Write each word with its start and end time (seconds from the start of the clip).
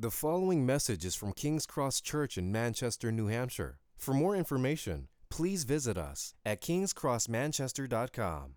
The 0.00 0.12
following 0.12 0.64
message 0.64 1.04
is 1.04 1.16
from 1.16 1.32
King's 1.32 1.66
Cross 1.66 2.02
Church 2.02 2.38
in 2.38 2.52
Manchester, 2.52 3.10
New 3.10 3.26
Hampshire. 3.26 3.80
For 3.96 4.14
more 4.14 4.36
information, 4.36 5.08
please 5.28 5.64
visit 5.64 5.98
us 5.98 6.34
at 6.46 6.62
kingscrossmanchester.com. 6.62 8.54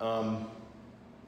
Um, 0.00 0.48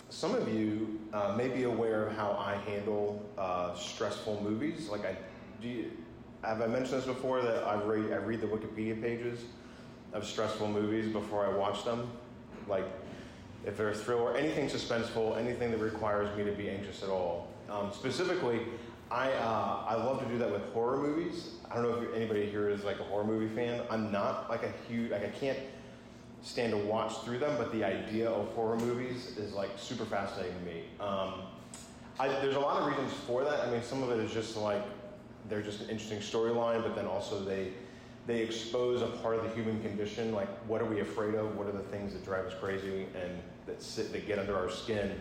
some 0.09 0.37
of 0.37 0.49
you 0.55 1.01
uh, 1.13 1.35
may 1.37 1.49
be 1.49 1.65
aware 1.65 2.07
of 2.07 2.17
how 2.17 2.37
I 2.39 2.55
handle 2.71 3.29
uh, 3.37 3.75
stressful 3.75 4.41
movies. 4.41 4.89
Like 4.89 5.05
I, 5.05 5.17
do 5.61 5.67
you, 5.67 5.91
have 6.45 6.63
I 6.63 6.69
mentioned 6.69 6.99
this 6.99 7.07
before 7.07 7.43
that 7.43 7.65
I 7.65 7.83
read 7.83 8.13
I 8.13 8.19
read 8.19 8.41
the 8.41 8.47
Wikipedia 8.47 9.03
pages 9.03 9.41
of 10.13 10.25
stressful 10.25 10.69
movies 10.69 11.13
before 11.13 11.45
I 11.45 11.49
watch 11.49 11.85
them. 11.85 12.09
Like 12.69 12.87
if 13.67 13.77
they're 13.77 13.91
a 13.91 13.95
thriller, 13.95 14.37
anything 14.37 14.69
suspenseful, 14.69 15.37
anything 15.37 15.71
that 15.71 15.79
requires 15.79 16.35
me 16.37 16.45
to 16.45 16.53
be 16.53 16.69
anxious 16.69 17.03
at 17.03 17.09
all. 17.09 17.49
Um, 17.71 17.93
specifically, 17.93 18.61
I 19.11 19.33
uh, 19.33 19.85
I 19.87 19.95
love 19.95 20.21
to 20.21 20.27
do 20.27 20.39
that 20.39 20.51
with 20.51 20.63
horror 20.73 20.99
movies. 20.99 21.51
I 21.71 21.75
don't 21.75 21.85
know 21.85 22.03
if 22.03 22.15
anybody 22.15 22.47
here 22.47 22.69
is 22.69 22.85
like 22.85 23.01
a 23.01 23.05
horror 23.05 23.25
movie 23.25 23.55
fan. 23.55 23.83
I'm 23.91 24.13
not 24.13 24.51
like 24.51 24.63
a 24.63 24.73
huge 24.89 25.11
like 25.11 25.25
I 25.25 25.29
can't 25.29 25.59
stand 26.43 26.73
to 26.73 26.79
watch 26.79 27.17
through 27.25 27.39
them, 27.39 27.57
but 27.57 27.73
the 27.73 27.83
idea 27.85 28.29
of 28.29 28.49
horror 28.49 28.77
movies 28.77 29.37
is 29.39 29.55
like 29.55 29.71
super 29.77 30.05
fascinating 30.05 30.57
to 30.59 30.65
me. 30.65 30.85
Um, 31.01 31.43
I, 32.19 32.29
there's 32.29 32.57
a 32.57 32.61
lot 32.61 32.83
of 32.83 32.89
reasons 32.89 33.13
for 33.27 33.45
that. 33.45 33.61
I 33.67 33.71
mean, 33.71 33.83
some 33.83 34.03
of 34.03 34.11
it 34.11 34.19
is 34.19 34.33
just 34.33 34.57
like 34.57 34.83
they're 35.49 35.63
just 35.63 35.81
an 35.81 35.89
interesting 35.89 36.19
storyline, 36.19 36.83
but 36.83 36.95
then 36.95 37.07
also 37.07 37.43
they 37.43 37.73
they 38.27 38.41
expose 38.41 39.03
a 39.03 39.07
part 39.07 39.37
of 39.37 39.43
the 39.45 39.51
human 39.51 39.83
condition. 39.83 40.33
Like, 40.33 40.49
what 40.67 40.81
are 40.81 40.87
we 40.87 41.01
afraid 41.01 41.35
of? 41.35 41.57
What 41.57 41.67
are 41.67 41.73
the 41.73 41.81
things 41.81 42.13
that 42.15 42.25
drive 42.25 42.47
us 42.47 42.55
crazy 42.59 43.07
and 43.15 43.39
that 43.67 43.83
sit 43.83 44.13
that 44.13 44.27
get 44.27 44.39
under 44.39 44.57
our 44.57 44.71
skin? 44.71 45.19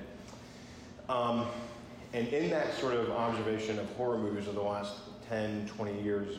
Um, 1.10 1.48
and 2.14 2.28
in 2.28 2.50
that 2.52 2.74
sort 2.76 2.94
of 2.94 3.10
observation 3.12 3.80
of 3.80 3.90
horror 3.96 4.18
movies 4.18 4.48
of 4.48 4.56
the 4.56 4.62
last 4.62 4.96
10, 5.30 5.68
20 5.68 6.02
years, 6.02 6.38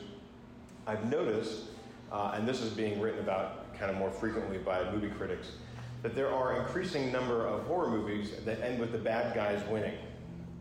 I've 0.87 1.11
noticed, 1.11 1.65
uh, 2.12 2.33
and 2.34 2.47
this 2.47 2.61
is 2.61 2.73
being 2.73 3.01
written 3.01 3.20
about 3.20 3.77
kind 3.78 3.91
of 3.91 3.97
more 3.97 4.11
frequently 4.11 4.59
by 4.59 4.89
movie 4.93 5.11
critics, 5.11 5.53
that 6.03 6.15
there 6.15 6.33
are 6.33 6.61
increasing 6.61 7.11
number 7.11 7.47
of 7.47 7.65
horror 7.65 7.91
movies 7.91 8.33
that 8.45 8.61
end 8.61 8.78
with 8.78 8.93
the 8.93 8.98
bad 8.98 9.34
guys 9.34 9.61
winning. 9.69 9.97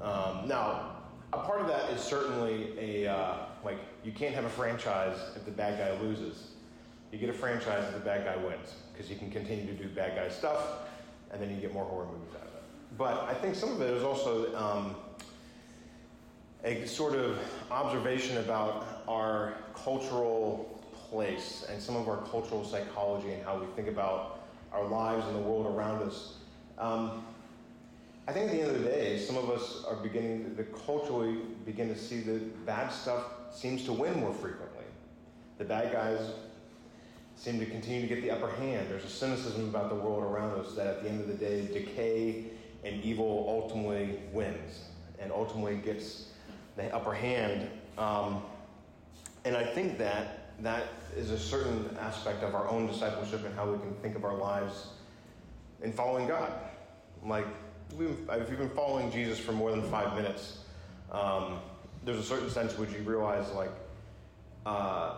Um, 0.02 0.48
now, 0.48 0.94
a 1.34 1.40
part 1.40 1.62
of 1.62 1.68
that 1.68 1.90
is 1.90 2.02
certainly 2.02 2.74
a 2.80 3.12
uh, 3.12 3.38
like 3.64 3.78
you 4.04 4.12
can't 4.12 4.34
have 4.36 4.46
a 4.46 4.50
franchise 4.50 5.18
if 5.36 5.46
the 5.46 5.52
bad 5.52 5.80
guy 5.80 6.00
loses. 6.02 6.52
You 7.12 7.20
get 7.20 7.30
a 7.30 7.34
franchise 7.34 7.84
if 7.88 7.94
the 7.94 8.00
bad 8.00 8.26
guy 8.26 8.36
wins 8.38 8.74
because 8.92 9.10
you 9.10 9.16
can 9.16 9.30
continue 9.30 9.66
to 9.66 9.74
do 9.74 9.90
bad 9.90 10.16
guy 10.16 10.30
stuff, 10.30 10.88
and 11.34 11.42
then 11.42 11.50
you 11.50 11.58
get 11.58 11.74
more 11.74 11.84
horror 11.84 12.06
movies 12.06 12.36
out 12.36 12.48
of 12.48 12.54
it. 12.54 12.64
But 12.98 13.24
I 13.24 13.34
think 13.34 13.56
some 13.56 13.72
of 13.72 13.82
it 13.82 13.90
is 13.90 14.04
also 14.04 14.56
um, 14.56 14.96
a 16.64 16.86
sort 16.86 17.16
of 17.16 17.40
observation 17.72 18.38
about 18.38 19.04
our 19.08 19.56
cultural 19.76 20.82
place 21.10 21.66
and 21.70 21.82
some 21.82 21.96
of 21.96 22.08
our 22.08 22.18
cultural 22.28 22.64
psychology 22.64 23.32
and 23.32 23.44
how 23.44 23.58
we 23.58 23.66
think 23.76 23.88
about 23.88 24.44
our 24.72 24.86
lives 24.86 25.26
and 25.28 25.36
the 25.36 25.40
world 25.40 25.76
around 25.76 26.02
us. 26.04 26.36
Um, 26.78 27.26
I 28.28 28.32
think 28.32 28.50
at 28.50 28.52
the 28.54 28.62
end 28.62 28.72
of 28.76 28.82
the 28.82 28.90
day, 28.90 29.20
some 29.20 29.38
of 29.38 29.50
us 29.50 29.84
are 29.88 29.96
beginning 29.96 30.56
to 30.56 30.64
culturally 30.64 31.40
begin 31.66 31.90
to 31.90 31.98
see 31.98 32.22
that 32.22 32.66
bad 32.66 32.90
stuff 32.90 33.24
seems 33.52 33.84
to 33.86 33.94
win 33.94 34.20
more 34.20 34.34
frequently. 34.34 34.86
The 35.58 35.66
bad 35.66 35.92
guys 35.92 36.20
seem 37.44 37.60
to 37.60 37.66
continue 37.66 38.00
to 38.00 38.08
get 38.08 38.22
the 38.22 38.32
upper 38.32 38.50
hand. 38.50 38.88
There's 38.90 39.04
a 39.04 39.10
cynicism 39.10 39.68
about 39.68 39.90
the 39.90 39.96
world 39.96 40.24
around 40.24 40.58
us 40.62 40.76
that 40.76 40.88
at 40.88 41.04
the 41.04 41.10
end 41.10 41.20
of 41.20 41.28
the 41.28 41.34
day, 41.34 41.68
decay 41.68 42.46
and 42.86 43.04
evil 43.04 43.46
ultimately 43.50 44.18
wins 44.32 44.84
and 45.20 45.30
ultimately 45.30 45.76
gets 45.76 46.28
the 46.78 46.94
upper 46.96 47.14
hand. 47.14 47.68
Um, 47.98 48.44
and 49.44 49.58
I 49.58 49.66
think 49.66 49.98
that 49.98 50.54
that 50.62 50.86
is 51.18 51.32
a 51.32 51.38
certain 51.38 51.90
aspect 52.00 52.44
of 52.44 52.56
our 52.56 52.66
own 52.70 52.88
discipleship 52.88 53.44
and 53.46 53.54
how 53.56 53.70
we 53.70 53.78
can 53.80 53.94
think 53.96 54.16
of 54.16 54.24
our 54.24 54.36
lives 54.38 54.88
in 55.82 55.92
following 55.92 56.30
God. 56.30 56.54
Like, 57.26 57.48
if 58.00 58.50
you've 58.50 58.60
been 58.60 58.70
following 58.70 59.12
Jesus 59.12 59.38
for 59.38 59.52
more 59.52 59.72
than 59.72 59.84
five 59.92 60.16
minutes, 60.16 60.60
um, 61.12 61.60
there's 62.06 62.20
a 62.20 62.24
certain 62.24 62.50
sense 62.50 62.78
which 62.78 62.92
you 62.92 63.00
realize, 63.00 63.52
like, 63.52 63.72
uh, 64.66 65.16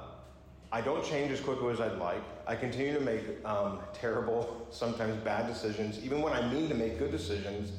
I 0.72 0.82
don't 0.82 1.06
change 1.06 1.32
as 1.32 1.40
quickly 1.40 1.72
as 1.72 1.80
I'd 1.80 1.98
like. 1.98 2.22
I 2.48 2.56
continue 2.56 2.94
to 2.94 3.00
make 3.00 3.24
um, 3.46 3.80
terrible, 3.94 4.68
sometimes 4.72 5.16
bad 5.24 5.48
decisions. 5.48 6.04
Even 6.04 6.22
when 6.22 6.34
I 6.34 6.52
mean 6.52 6.68
to 6.70 6.76
make 6.76 7.00
good 7.00 7.12
decisions, 7.12 7.72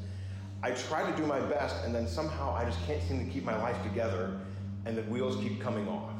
I 0.62 0.70
try 0.70 1.08
to 1.08 1.16
do 1.16 1.26
my 1.26 1.40
best, 1.40 1.76
and 1.84 1.94
then 1.94 2.08
somehow 2.08 2.54
I 2.54 2.64
just 2.64 2.84
can't 2.86 3.02
seem 3.02 3.24
to 3.24 3.30
keep 3.30 3.44
my 3.44 3.56
life 3.60 3.80
together, 3.82 4.38
and 4.84 4.96
the 4.96 5.02
wheels 5.02 5.36
keep 5.42 5.60
coming 5.60 5.86
off. 5.88 6.12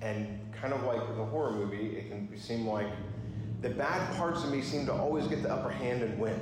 And 0.00 0.40
kind 0.52 0.72
of 0.72 0.82
like 0.84 1.00
the 1.16 1.24
horror 1.24 1.52
movie, 1.52 1.96
it 1.96 2.08
can 2.08 2.36
seem 2.38 2.66
like 2.66 2.88
the 3.60 3.70
bad 3.70 4.16
parts 4.16 4.44
of 4.44 4.50
me 4.50 4.62
seem 4.62 4.86
to 4.86 4.92
always 4.92 5.26
get 5.26 5.42
the 5.42 5.52
upper 5.52 5.70
hand 5.70 6.02
and 6.02 6.18
win. 6.18 6.40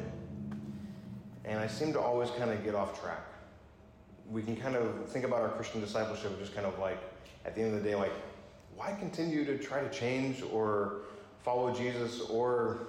And 1.45 1.59
I 1.59 1.67
seem 1.67 1.93
to 1.95 2.01
always 2.01 2.31
kind 2.31 2.51
of 2.51 2.63
get 2.65 2.75
off 2.75 3.01
track. 3.01 3.25
We 4.31 4.43
can 4.43 4.57
kind 4.57 4.77
of 4.77 5.09
think 5.09 5.25
about 5.25 5.41
our 5.41 5.49
Christian 5.51 5.81
discipleship 5.81 6.39
just 6.39 6.55
kind 6.55 6.67
of 6.67 6.79
like, 6.79 6.99
at 7.45 7.55
the 7.55 7.63
end 7.63 7.75
of 7.75 7.83
the 7.83 7.89
day, 7.89 7.95
like, 7.95 8.13
why 8.77 8.93
continue 8.99 9.45
to 9.45 9.59
try 9.59 9.81
to 9.81 9.91
change 9.91 10.43
or 10.53 10.99
follow 11.43 11.75
Jesus 11.75 12.21
or 12.21 12.81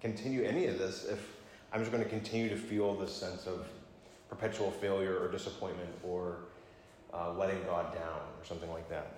continue 0.00 0.42
any 0.42 0.66
of 0.66 0.78
this 0.78 1.04
if 1.04 1.20
I'm 1.72 1.80
just 1.80 1.92
going 1.92 2.02
to 2.02 2.10
continue 2.10 2.48
to 2.48 2.56
feel 2.56 2.94
this 2.94 3.12
sense 3.12 3.46
of 3.46 3.66
perpetual 4.28 4.70
failure 4.70 5.18
or 5.18 5.30
disappointment 5.30 5.90
or 6.02 6.38
uh, 7.12 7.32
letting 7.32 7.62
God 7.64 7.94
down 7.94 8.20
or 8.38 8.44
something 8.44 8.70
like 8.70 8.88
that? 8.90 9.12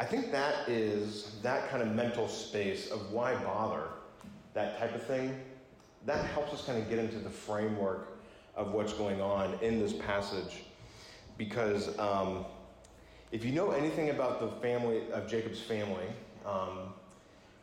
I 0.00 0.04
think 0.04 0.30
that 0.30 0.68
is 0.68 1.32
that 1.42 1.68
kind 1.70 1.82
of 1.82 1.88
mental 1.88 2.28
space 2.28 2.90
of 2.90 3.10
why 3.10 3.34
bother, 3.42 3.82
that 4.54 4.78
type 4.78 4.94
of 4.94 5.02
thing, 5.02 5.40
that 6.06 6.24
helps 6.26 6.52
us 6.52 6.64
kind 6.64 6.80
of 6.80 6.88
get 6.88 7.00
into 7.00 7.18
the 7.18 7.30
framework 7.30 8.20
of 8.54 8.72
what's 8.72 8.92
going 8.92 9.20
on 9.20 9.58
in 9.60 9.80
this 9.80 9.92
passage. 9.92 10.62
Because 11.36 11.98
um, 11.98 12.44
if 13.30 13.44
you 13.44 13.52
know 13.52 13.72
anything 13.72 14.10
about 14.10 14.40
the 14.40 14.48
family 14.62 15.02
of 15.12 15.28
Jacob's 15.28 15.60
family, 15.60 16.06
um, 16.46 16.94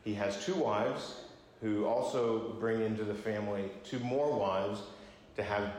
he 0.03 0.13
has 0.13 0.45
two 0.45 0.53
wives 0.55 1.21
who 1.61 1.85
also 1.85 2.55
bring 2.59 2.81
into 2.81 3.03
the 3.03 3.13
family 3.13 3.71
two 3.83 3.99
more 3.99 4.37
wives 4.37 4.81
to 5.35 5.43
have 5.43 5.71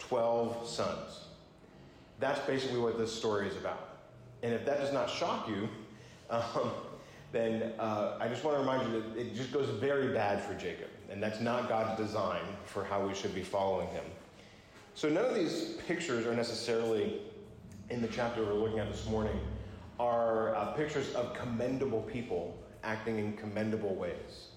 12 0.00 0.68
sons. 0.68 1.20
That's 2.18 2.40
basically 2.40 2.78
what 2.78 2.98
this 2.98 3.12
story 3.12 3.46
is 3.46 3.56
about. 3.56 3.98
And 4.42 4.52
if 4.52 4.64
that 4.66 4.78
does 4.78 4.92
not 4.92 5.08
shock 5.08 5.48
you, 5.48 5.68
um, 6.30 6.72
then 7.32 7.72
uh, 7.78 8.16
I 8.20 8.28
just 8.28 8.44
want 8.44 8.56
to 8.56 8.60
remind 8.60 8.92
you 8.92 9.00
that 9.00 9.20
it 9.20 9.34
just 9.34 9.52
goes 9.52 9.68
very 9.68 10.12
bad 10.12 10.42
for 10.42 10.54
Jacob. 10.54 10.88
And 11.10 11.22
that's 11.22 11.40
not 11.40 11.68
God's 11.68 12.00
design 12.00 12.42
for 12.64 12.84
how 12.84 13.06
we 13.06 13.14
should 13.14 13.34
be 13.34 13.42
following 13.42 13.88
him. 13.88 14.04
So 14.94 15.08
none 15.08 15.24
of 15.24 15.34
these 15.34 15.74
pictures 15.86 16.26
are 16.26 16.34
necessarily 16.34 17.20
in 17.90 18.00
the 18.00 18.08
chapter 18.08 18.44
we're 18.44 18.54
looking 18.54 18.78
at 18.78 18.90
this 18.90 19.06
morning 19.06 19.38
are 20.00 20.54
uh, 20.54 20.72
pictures 20.72 21.12
of 21.14 21.34
commendable 21.34 22.02
people 22.02 22.58
acting 22.82 23.18
in 23.18 23.34
commendable 23.34 23.94
ways. 23.94 24.48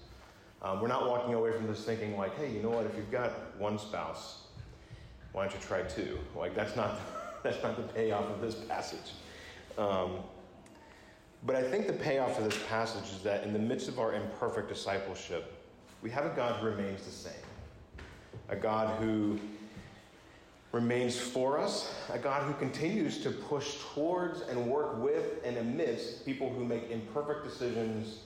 Um, 0.62 0.80
we're 0.80 0.88
not 0.88 1.06
walking 1.06 1.34
away 1.34 1.52
from 1.52 1.66
this 1.66 1.84
thinking 1.84 2.16
like, 2.16 2.36
hey, 2.36 2.50
you 2.50 2.62
know 2.62 2.70
what? 2.70 2.86
If 2.86 2.96
you've 2.96 3.10
got 3.10 3.56
one 3.58 3.78
spouse, 3.78 4.46
why 5.32 5.44
don't 5.44 5.54
you 5.54 5.60
try 5.60 5.82
two? 5.82 6.18
Like 6.36 6.54
that's 6.54 6.74
not 6.74 6.98
that's 7.42 7.62
not 7.62 7.76
the 7.76 7.82
payoff 7.82 8.28
of 8.30 8.40
this 8.40 8.54
passage. 8.54 9.12
Um, 9.76 10.16
but 11.46 11.54
I 11.54 11.62
think 11.62 11.86
the 11.86 11.92
payoff 11.92 12.36
of 12.38 12.44
this 12.44 12.58
passage 12.68 13.14
is 13.14 13.22
that 13.22 13.44
in 13.44 13.52
the 13.52 13.58
midst 13.60 13.86
of 13.88 14.00
our 14.00 14.14
imperfect 14.14 14.68
discipleship, 14.68 15.54
we 16.02 16.10
have 16.10 16.26
a 16.26 16.34
God 16.34 16.56
who 16.56 16.66
remains 16.66 17.04
the 17.04 17.12
same, 17.12 17.32
a 18.48 18.56
God 18.56 19.00
who 19.00 19.38
remains 20.72 21.18
for 21.18 21.58
us, 21.58 21.94
a 22.12 22.18
God 22.18 22.42
who 22.42 22.52
continues 22.54 23.22
to 23.22 23.30
push 23.30 23.76
towards 23.94 24.42
and 24.42 24.66
work 24.66 25.02
with 25.02 25.40
and 25.44 25.56
amidst 25.56 26.26
people 26.26 26.52
who 26.52 26.64
make 26.64 26.90
imperfect 26.90 27.44
decisions 27.44 28.20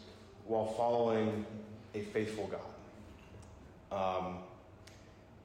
while 0.47 0.67
following 0.67 1.47
a 1.95 2.01
faithful 2.01 2.51
God. 3.91 4.27
Um, 4.27 4.39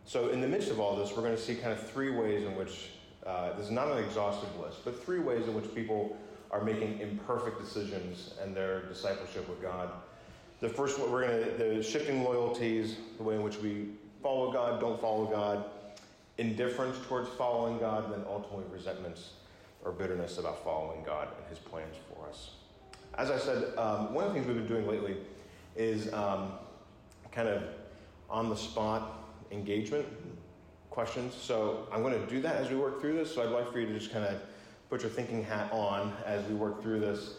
so, 0.06 0.30
in 0.30 0.42
the 0.42 0.48
midst 0.48 0.72
of 0.72 0.80
all 0.80 0.95
this, 0.95 1.12
we're 1.16 1.22
going 1.22 1.36
to 1.36 1.42
see 1.42 1.56
kind 1.56 1.74
of 1.74 1.89
three 1.89 2.10
ways 2.10 2.44
in 2.44 2.56
which 2.56 2.89
uh, 3.25 3.54
this 3.57 3.66
is 3.66 3.72
not 3.72 3.89
an 3.92 4.04
exhaustive 4.04 4.50
list, 4.57 4.86
but 4.86 5.04
three 5.04 5.19
ways 5.19 5.45
in 5.48 5.54
which 5.54 5.74
people 5.75 6.18
are 6.50 6.63
making 6.63 7.00
imperfect 7.00 7.60
decisions 7.60 8.33
and 8.42 8.56
their 8.56 8.83
discipleship 8.83 9.48
with 9.50 9.62
God. 9.62 9.89
The 10.62 10.69
first 10.69 10.98
one, 10.98 11.12
we're 11.12 11.27
going 11.27 11.44
to, 11.44 11.63
the 11.75 11.83
shifting 11.83 12.24
loyalties, 12.24 12.95
the 13.18 13.24
way 13.24 13.36
in 13.36 13.44
which 13.44 13.57
we 13.57 13.89
follow 14.24 14.51
God, 14.51 14.80
don't 14.80 15.00
follow 15.00 15.25
God, 15.25 15.66
indifference 16.38 16.98
towards 17.07 17.30
following 17.30 17.80
God, 17.80 18.06
and 18.06 18.13
then 18.13 18.22
ultimately 18.28 18.66
resentments 18.72 19.31
or 19.84 19.92
bitterness 19.92 20.38
about 20.38 20.63
following 20.63 21.04
God 21.04 21.30
and 21.38 21.48
His 21.48 21.60
plans 21.60 21.95
for 22.10 22.28
us. 22.28 22.51
As 23.18 23.31
I 23.31 23.38
said, 23.38 23.75
um, 23.78 24.13
one 24.13 24.25
of 24.25 24.34
the 24.34 24.39
things 24.39 24.48
we've 24.48 24.57
been 24.57 24.68
doing 24.68 24.88
lately 24.88 25.18
is 25.75 26.12
um, 26.13 26.54
kind 27.31 27.48
of 27.48 27.63
on 28.30 28.50
the 28.50 28.56
spot 28.56 29.24
engagement 29.51 30.06
questions. 30.89 31.34
So 31.34 31.88
I'm 31.92 32.01
going 32.01 32.19
to 32.19 32.28
do 32.28 32.42
that 32.42 32.56
as 32.56 32.69
we 32.69 32.75
work 32.75 33.00
through 33.00 33.13
this. 33.13 33.34
So 33.34 33.44
I'd 33.44 33.50
like 33.50 33.72
for 33.72 33.80
you 33.80 33.86
to 33.86 33.94
just 33.98 34.12
kind 34.12 34.25
of 34.25 34.42
put 34.89 35.01
your 35.01 35.12
thinking 35.12 35.44
hat 35.44 35.72
on 35.72 36.13
as 36.25 36.44
we 36.48 36.56
work 36.56 36.81
through 36.81 37.00
this 37.00 37.36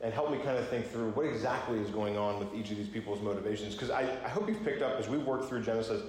and 0.00 0.14
help 0.14 0.30
me 0.30 0.38
kind 0.38 0.56
of 0.56 0.68
think 0.68 0.86
through 0.86 1.10
what 1.10 1.26
exactly 1.26 1.78
is 1.78 1.90
going 1.90 2.16
on 2.16 2.38
with 2.38 2.54
each 2.54 2.70
of 2.70 2.76
these 2.76 2.88
people's 2.88 3.20
motivations. 3.20 3.74
Because 3.74 3.90
I, 3.90 4.02
I 4.24 4.28
hope 4.28 4.48
you've 4.48 4.64
picked 4.64 4.82
up 4.82 4.98
as 4.98 5.08
we 5.08 5.18
work 5.18 5.48
through 5.48 5.62
Genesis, 5.62 6.02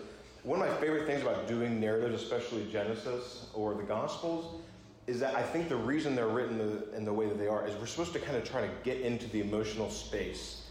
one 0.44 0.62
of 0.62 0.68
my 0.68 0.76
favorite 0.78 1.06
things 1.06 1.22
about 1.22 1.48
doing 1.48 1.80
narratives, 1.80 2.24
especially 2.24 2.68
Genesis 2.72 3.48
or 3.54 3.76
the 3.76 3.84
Gospels, 3.84 4.62
is 5.08 5.20
that 5.20 5.36
I 5.36 5.44
think 5.44 5.70
the 5.70 5.76
reason 5.76 6.16
they're 6.16 6.28
written 6.28 6.58
the, 6.58 6.96
in 6.96 7.06
the 7.06 7.14
way 7.14 7.28
that 7.28 7.38
they 7.38 7.48
are 7.48 7.68
is 7.68 7.76
we're 7.76 7.86
supposed 7.86 8.14
to 8.14 8.20
kind 8.20 8.38
of 8.38 8.44
try 8.44 8.62
to 8.62 8.70
get 8.84 9.02
into 9.02 9.28
the 9.28 9.42
emotional 9.42 9.90
space, 9.90 10.68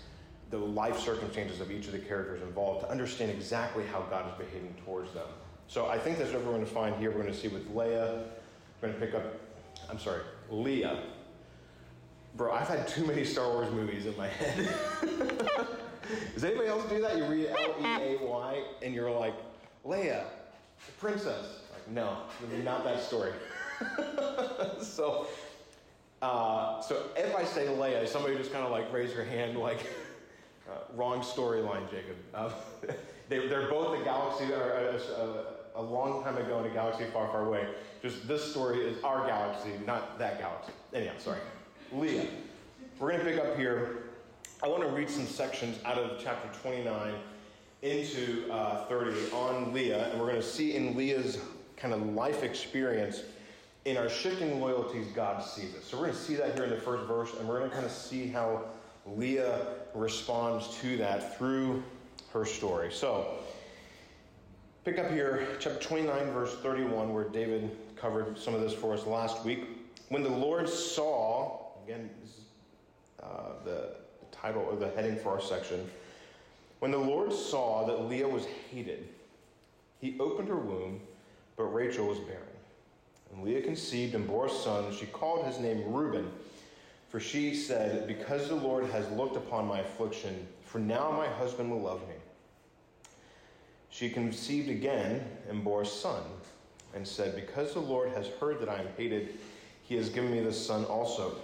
the 0.50 0.58
life 0.58 0.99
circumstances 0.99 1.61
of 1.61 1.70
each 1.70 1.87
of 1.87 1.93
the 1.93 1.99
characters 1.99 2.43
involved 2.43 2.81
to 2.81 2.90
understand 2.90 3.31
exactly 3.31 3.84
how 3.87 4.00
God 4.02 4.32
is 4.32 4.46
behaving 4.46 4.75
towards 4.84 5.12
them. 5.12 5.26
So 5.69 5.87
I 5.87 5.99
think 5.99 6.19
that's 6.19 6.32
what 6.32 6.43
we're 6.44 6.52
going 6.52 6.64
to 6.64 6.70
find 6.70 6.96
here. 6.96 7.11
We're 7.11 7.22
going 7.22 7.32
to 7.32 7.38
see 7.38 7.49
with 7.49 7.69
Leah. 7.75 8.25
We're 8.81 8.88
going 8.88 9.00
to 9.00 9.06
pick 9.06 9.14
up, 9.14 9.22
I'm 9.88 10.00
sorry, 10.00 10.22
Leah. 10.50 11.02
Bro, 12.37 12.52
I've 12.52 12.69
had 12.69 12.88
too 12.88 13.06
many 13.06 13.25
Star 13.25 13.49
Wars 13.50 13.70
movies 13.72 14.06
in 14.06 14.17
my 14.17 14.28
head. 14.28 14.69
Does 16.34 16.44
anybody 16.44 16.69
else 16.69 16.88
do 16.88 17.00
that? 17.00 17.17
You 17.17 17.25
read 17.25 17.49
L 17.49 17.75
E 17.81 17.84
A 17.84 18.19
Y 18.20 18.64
and 18.82 18.94
you're 18.94 19.11
like, 19.11 19.34
Leia, 19.87 20.25
the 20.87 20.93
princess. 20.99 21.61
Like, 21.73 21.88
no, 21.91 22.19
not 22.65 22.85
that 22.85 23.03
story. 23.03 23.32
so, 24.82 25.27
uh, 26.23 26.81
so 26.81 27.05
if 27.17 27.35
I 27.35 27.44
say 27.44 27.67
Leia, 27.67 28.06
somebody 28.06 28.37
just 28.37 28.53
kind 28.53 28.65
of 28.65 28.71
like 28.71 28.93
raise 28.93 29.15
your 29.15 29.25
hand, 29.25 29.59
like, 29.59 29.81
uh, 30.71 30.79
wrong 30.94 31.21
storyline, 31.21 31.91
Jacob. 31.91 32.17
Uh, 32.35 32.50
they, 33.29 33.38
are 33.38 33.69
both 33.69 34.00
a 34.00 34.05
galaxy, 34.05 34.53
or 34.53 34.73
a, 34.73 35.79
a, 35.79 35.81
a, 35.81 35.82
long 35.82 36.23
time 36.23 36.37
ago 36.37 36.61
in 36.61 36.71
a 36.71 36.75
galaxy 36.75 37.05
far, 37.12 37.29
far 37.29 37.47
away. 37.47 37.67
Just 38.03 38.27
this 38.29 38.50
story 38.50 38.81
is 38.81 39.03
our 39.03 39.27
galaxy, 39.27 39.71
not 39.87 40.19
that 40.19 40.38
galaxy. 40.38 40.73
Anyhow, 40.93 41.12
sorry. 41.19 41.41
Leah. 41.93 42.27
We're 42.99 43.12
going 43.12 43.25
to 43.25 43.31
pick 43.31 43.41
up 43.41 43.56
here. 43.56 44.03
I 44.62 44.69
want 44.69 44.82
to 44.82 44.91
read 44.91 45.09
some 45.09 45.27
sections 45.27 45.79
out 45.87 45.97
of 45.97 46.23
chapter 46.23 46.50
29 46.61 47.15
into 47.82 48.50
uh, 48.50 48.85
30 48.87 49.32
on 49.32 49.73
Leah, 49.73 50.11
and 50.11 50.21
we're 50.21 50.29
going 50.29 50.41
to 50.41 50.43
see 50.43 50.77
in 50.77 50.97
Leah's 50.97 51.38
kind 51.77 51.94
of 51.94 52.15
life 52.15 52.43
experience 52.43 53.23
in 53.85 53.97
our 53.97 54.09
shifting 54.09 54.61
loyalties, 54.61 55.06
God 55.15 55.43
sees 55.43 55.75
us. 55.75 55.85
So 55.85 55.97
we're 55.97 56.06
going 56.06 56.17
to 56.17 56.23
see 56.23 56.35
that 56.37 56.55
here 56.55 56.65
in 56.65 56.71
the 56.71 56.77
first 56.77 57.06
verse, 57.06 57.32
and 57.38 57.49
we're 57.49 57.59
going 57.59 57.71
to 57.71 57.75
kind 57.75 57.87
of 57.87 57.93
see 57.93 58.29
how 58.29 58.65
Leah 59.06 59.67
responds 59.94 60.77
to 60.79 60.97
that 60.99 61.38
through 61.38 61.82
her 62.32 62.44
story. 62.44 62.93
So, 62.93 63.38
pick 64.85 64.99
up 64.99 65.11
here, 65.11 65.49
chapter 65.59 65.81
29, 65.81 66.31
verse 66.31 66.55
31, 66.56 67.12
where 67.12 67.25
David 67.25 67.77
covered 67.97 68.38
some 68.38 68.55
of 68.55 68.61
this 68.61 68.75
for 68.75 68.93
us 68.93 69.06
last 69.06 69.44
week. 69.44 69.65
When 70.11 70.23
the 70.23 70.29
Lord 70.29 70.69
saw, 70.69 71.73
again, 71.85 72.11
this 72.21 72.31
is 72.31 72.44
uh, 73.23 73.65
the 73.65 73.97
title 74.31 74.62
or 74.62 74.77
the 74.77 74.91
heading 74.91 75.17
for 75.17 75.31
our 75.31 75.41
section. 75.41 75.88
When 76.81 76.91
the 76.91 76.99
Lord 76.99 77.32
saw 77.32 77.87
that 77.87 78.09
Leah 78.09 78.29
was 78.29 78.47
hated, 78.71 79.06
he 80.00 80.17
opened 80.19 80.49
her 80.49 80.56
womb, 80.56 81.00
but 81.56 81.65
Rachel 81.65 82.06
was 82.06 82.19
barren. 82.19 82.43
And 83.32 83.44
Leah 83.44 83.62
conceived 83.62 84.15
and 84.15 84.27
bore 84.27 84.47
a 84.47 84.50
son. 84.50 84.93
She 84.93 85.06
called 85.06 85.47
his 85.47 85.59
name 85.59 85.93
Reuben, 85.93 86.31
for 87.11 87.21
she 87.21 87.55
said, 87.55 88.06
Because 88.06 88.49
the 88.49 88.55
Lord 88.55 88.87
has 88.87 89.09
looked 89.11 89.37
upon 89.37 89.67
my 89.67 89.81
affliction, 89.81 90.47
for 90.65 90.79
now 90.79 91.11
my 91.11 91.29
husband 91.29 91.71
will 91.71 91.82
love 91.82 92.00
me. 92.09 92.15
She 93.91 94.09
conceived 94.09 94.71
again 94.71 95.25
and 95.49 95.62
bore 95.62 95.82
a 95.82 95.87
son, 95.87 96.23
and 96.94 97.06
said, 97.06 97.37
Because 97.37 97.75
the 97.75 97.81
Lord 97.81 98.11
has 98.12 98.27
heard 98.41 98.59
that 98.61 98.69
I 98.69 98.81
am 98.81 98.88
hated, 98.97 99.38
he 99.82 99.97
has 99.97 100.09
given 100.09 100.32
me 100.32 100.41
this 100.41 100.65
son 100.67 100.85
also. 100.87 101.37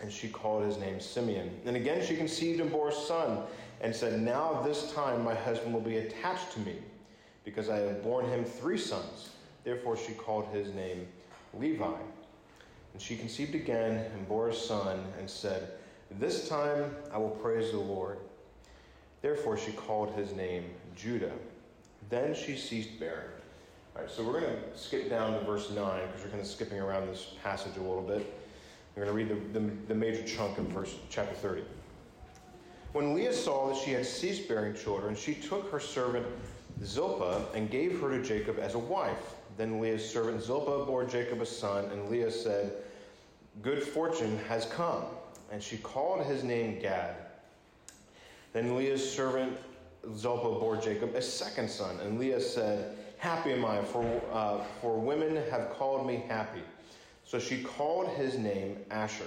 And 0.00 0.12
she 0.12 0.28
called 0.28 0.64
his 0.64 0.76
name 0.76 1.00
Simeon. 1.00 1.50
And 1.64 1.74
again 1.74 2.04
she 2.04 2.16
conceived 2.16 2.60
and 2.60 2.70
bore 2.70 2.90
a 2.90 2.94
son, 2.94 3.42
and 3.80 3.94
said, 3.94 4.20
Now 4.20 4.62
this 4.62 4.92
time 4.92 5.24
my 5.24 5.34
husband 5.34 5.72
will 5.72 5.80
be 5.80 5.98
attached 5.98 6.52
to 6.52 6.60
me, 6.60 6.76
because 7.44 7.68
I 7.68 7.76
have 7.76 8.02
borne 8.02 8.28
him 8.28 8.44
three 8.44 8.78
sons. 8.78 9.30
Therefore 9.64 9.96
she 9.96 10.12
called 10.12 10.46
his 10.52 10.72
name 10.72 11.06
Levi. 11.54 11.84
And 12.92 13.02
she 13.02 13.16
conceived 13.16 13.54
again 13.54 13.98
and 14.14 14.28
bore 14.28 14.48
a 14.48 14.54
son, 14.54 15.04
and 15.18 15.28
said, 15.28 15.72
This 16.18 16.48
time 16.48 16.96
I 17.12 17.18
will 17.18 17.30
praise 17.30 17.72
the 17.72 17.78
Lord. 17.78 18.18
Therefore 19.22 19.58
she 19.58 19.72
called 19.72 20.14
his 20.14 20.32
name 20.32 20.70
Judah. 20.94 21.32
Then 22.08 22.34
she 22.34 22.56
ceased 22.56 22.98
bearing. 23.00 23.28
All 23.94 24.02
right, 24.02 24.10
so 24.10 24.22
we're 24.22 24.40
going 24.40 24.54
to 24.54 24.78
skip 24.78 25.08
down 25.08 25.32
to 25.32 25.44
verse 25.44 25.70
9 25.70 26.06
because 26.06 26.22
we're 26.22 26.28
kind 26.28 26.40
of 26.40 26.46
skipping 26.46 26.78
around 26.78 27.08
this 27.08 27.34
passage 27.42 27.76
a 27.76 27.80
little 27.80 28.02
bit. 28.02 28.32
We're 28.94 29.04
going 29.04 29.16
to 29.16 29.34
read 29.34 29.52
the, 29.54 29.58
the, 29.58 29.66
the 29.88 29.94
major 29.94 30.22
chunk 30.22 30.58
of 30.58 30.66
verse 30.66 30.94
chapter 31.10 31.34
30. 31.34 31.62
When 32.96 33.12
Leah 33.12 33.34
saw 33.34 33.68
that 33.68 33.76
she 33.76 33.90
had 33.90 34.06
ceased 34.06 34.48
bearing 34.48 34.74
children, 34.74 35.14
she 35.14 35.34
took 35.34 35.70
her 35.70 35.78
servant 35.78 36.26
Zilpah 36.82 37.44
and 37.54 37.70
gave 37.70 38.00
her 38.00 38.08
to 38.08 38.22
Jacob 38.22 38.58
as 38.58 38.74
a 38.74 38.78
wife. 38.78 39.34
Then 39.58 39.82
Leah's 39.82 40.02
servant 40.02 40.42
Zilpah 40.42 40.86
bore 40.86 41.04
Jacob 41.04 41.42
a 41.42 41.44
son, 41.44 41.84
and 41.92 42.08
Leah 42.08 42.30
said, 42.30 42.72
Good 43.60 43.82
fortune 43.82 44.38
has 44.48 44.64
come. 44.64 45.04
And 45.52 45.62
she 45.62 45.76
called 45.76 46.24
his 46.24 46.42
name 46.42 46.80
Gad. 46.80 47.16
Then 48.54 48.78
Leah's 48.78 49.06
servant 49.06 49.58
Zilpah 50.16 50.58
bore 50.58 50.78
Jacob 50.78 51.14
a 51.16 51.20
second 51.20 51.68
son, 51.68 52.00
and 52.00 52.18
Leah 52.18 52.40
said, 52.40 52.96
Happy 53.18 53.52
am 53.52 53.66
I, 53.66 53.82
for, 53.82 54.22
uh, 54.32 54.64
for 54.80 54.98
women 54.98 55.36
have 55.50 55.68
called 55.68 56.06
me 56.06 56.24
happy. 56.28 56.62
So 57.24 57.38
she 57.38 57.62
called 57.62 58.08
his 58.16 58.38
name 58.38 58.78
Asher. 58.90 59.26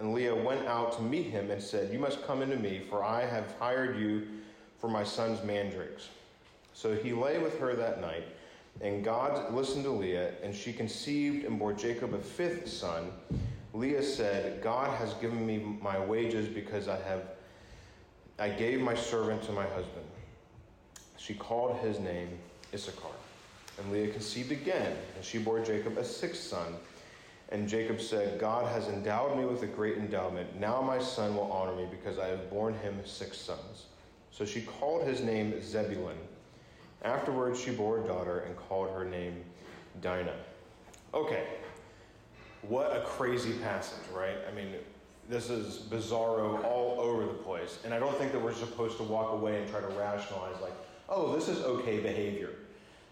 and 0.00 0.14
Leah 0.14 0.34
went 0.34 0.66
out 0.66 0.96
to 0.96 1.02
meet 1.02 1.26
him 1.26 1.50
and 1.50 1.62
said, 1.62 1.92
You 1.92 1.98
must 1.98 2.26
come 2.26 2.42
into 2.42 2.56
me, 2.56 2.82
for 2.88 3.04
I 3.04 3.24
have 3.26 3.54
hired 3.58 3.98
you 3.98 4.26
for 4.78 4.88
my 4.88 5.04
son's 5.04 5.44
mandrakes. 5.44 6.08
So 6.72 6.94
he 6.96 7.12
lay 7.12 7.38
with 7.38 7.58
her 7.58 7.74
that 7.76 8.00
night, 8.00 8.26
and 8.80 9.04
God 9.04 9.52
listened 9.52 9.84
to 9.84 9.90
Leah, 9.90 10.32
and 10.42 10.54
she 10.54 10.72
conceived 10.72 11.44
and 11.44 11.58
bore 11.58 11.74
Jacob 11.74 12.14
a 12.14 12.18
fifth 12.18 12.68
son. 12.68 13.12
Leah 13.74 14.02
said, 14.02 14.62
God 14.62 14.96
has 14.98 15.12
given 15.14 15.46
me 15.46 15.58
my 15.80 15.98
wages 15.98 16.48
because 16.48 16.88
I 16.88 16.96
have 17.02 17.22
I 18.38 18.48
gave 18.48 18.80
my 18.80 18.94
servant 18.94 19.42
to 19.42 19.52
my 19.52 19.66
husband. 19.66 20.06
She 21.18 21.34
called 21.34 21.76
his 21.76 22.00
name 22.00 22.38
Issachar. 22.72 23.12
And 23.78 23.92
Leah 23.92 24.08
conceived 24.08 24.50
again, 24.50 24.96
and 25.14 25.22
she 25.22 25.36
bore 25.36 25.60
Jacob 25.60 25.98
a 25.98 26.04
sixth 26.04 26.44
son. 26.44 26.74
And 27.50 27.68
Jacob 27.68 28.00
said, 28.00 28.38
God 28.38 28.70
has 28.72 28.86
endowed 28.88 29.36
me 29.36 29.44
with 29.44 29.62
a 29.62 29.66
great 29.66 29.96
endowment. 29.98 30.58
Now 30.58 30.80
my 30.80 31.00
son 31.00 31.34
will 31.36 31.50
honor 31.50 31.74
me 31.74 31.86
because 31.90 32.18
I 32.18 32.28
have 32.28 32.48
borne 32.48 32.74
him 32.74 33.00
six 33.04 33.38
sons. 33.38 33.86
So 34.30 34.44
she 34.44 34.62
called 34.62 35.06
his 35.06 35.20
name 35.20 35.60
Zebulun. 35.60 36.16
Afterwards, 37.02 37.60
she 37.60 37.72
bore 37.72 38.04
a 38.04 38.06
daughter 38.06 38.40
and 38.40 38.56
called 38.56 38.90
her 38.90 39.04
name 39.04 39.42
Dinah. 40.00 40.36
Okay, 41.12 41.44
what 42.62 42.94
a 42.94 43.00
crazy 43.00 43.54
passage, 43.54 44.06
right? 44.14 44.36
I 44.48 44.54
mean, 44.54 44.74
this 45.28 45.50
is 45.50 45.78
bizarro 45.78 46.62
all 46.64 47.00
over 47.00 47.24
the 47.24 47.32
place. 47.32 47.78
And 47.84 47.92
I 47.92 47.98
don't 47.98 48.16
think 48.16 48.32
that 48.32 48.40
we're 48.40 48.54
supposed 48.54 48.96
to 48.98 49.02
walk 49.02 49.32
away 49.32 49.60
and 49.60 49.68
try 49.70 49.80
to 49.80 49.88
rationalize, 49.88 50.60
like, 50.60 50.74
oh, 51.08 51.34
this 51.34 51.48
is 51.48 51.62
okay 51.62 51.98
behavior. 52.00 52.50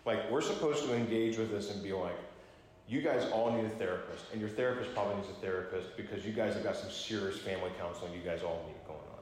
Like, 0.05 0.31
we're 0.31 0.43
supposed 0.43 0.85
to 0.85 0.95
engage 0.95 1.39
with 1.39 1.51
this 1.51 1.73
and 1.73 1.83
be 1.83 1.93
like, 1.93 2.17
you 2.89 3.03
guys 3.03 3.31
all 3.31 3.53
need 3.53 3.67
a 3.67 3.71
therapist, 3.71 4.25
and 4.33 4.41
your 4.41 4.49
therapist 4.51 4.95
probably 4.95 5.17
needs 5.17 5.29
a 5.29 5.41
therapist 5.43 5.95
because 5.97 6.25
you 6.25 6.33
guys 6.33 6.55
have 6.55 6.65
got 6.65 6.75
some 6.75 6.91
serious 6.91 7.39
family 7.39 7.71
counseling 7.79 8.13
you 8.15 8.21
guys 8.21 8.43
all 8.43 8.65
need 8.67 8.77
going 8.87 8.99
on. 8.99 9.19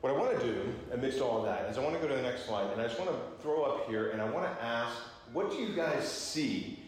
What 0.00 0.12
I 0.12 0.16
want 0.16 0.40
to 0.40 0.46
do 0.46 0.74
amidst 0.92 1.20
all 1.20 1.38
of 1.38 1.44
that 1.44 1.70
is 1.70 1.78
I 1.78 1.82
want 1.82 1.94
to 1.94 2.00
go 2.00 2.08
to 2.08 2.14
the 2.14 2.22
next 2.22 2.46
slide, 2.46 2.70
and 2.72 2.80
I 2.80 2.88
just 2.88 2.98
want 2.98 3.10
to 3.10 3.42
throw 3.42 3.62
up 3.62 3.88
here, 3.88 4.10
and 4.10 4.20
I 4.20 4.28
want 4.28 4.44
to 4.44 4.64
ask, 4.64 4.96
what 5.32 5.50
do 5.50 5.56
you 5.56 5.74
guys 5.74 6.10
see 6.10 6.80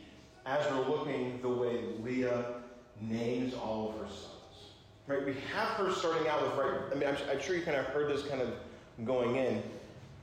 as 0.44 0.64
we're 0.72 0.88
looking 0.88 1.40
the 1.40 1.48
way 1.48 1.80
Leah 2.02 2.54
names 3.00 3.54
all 3.54 3.90
of 3.90 4.00
her 4.00 4.08
sons? 4.08 4.40
Right, 5.06 5.24
we 5.24 5.34
have 5.52 5.68
her 5.70 5.92
starting 5.92 6.28
out 6.28 6.42
with 6.42 6.52
right. 6.54 6.80
I 6.92 6.94
mean, 6.94 7.08
I'm, 7.08 7.16
I'm 7.30 7.40
sure 7.40 7.56
you 7.56 7.62
kind 7.62 7.76
of 7.76 7.86
heard 7.86 8.10
this 8.10 8.26
kind 8.26 8.42
of 8.42 8.52
going 9.04 9.36
in. 9.36 9.62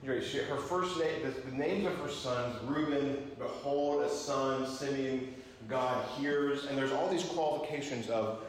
Right, 0.06 0.24
she, 0.24 0.38
her 0.38 0.58
first 0.58 0.98
name, 0.98 1.24
the, 1.24 1.50
the, 1.50 1.58
names 1.58 1.86
of 1.86 1.98
her 1.98 2.10
sons, 2.10 2.56
Reuben, 2.64 3.32
behold, 3.38 4.04
a 4.04 4.10
son, 4.10 4.66
Simeon, 4.66 5.34
God 5.68 6.06
hears, 6.18 6.66
and 6.66 6.78
there's 6.78 6.92
all 6.92 7.10
these 7.10 7.24
qualifications 7.24 8.10
of 8.10 8.40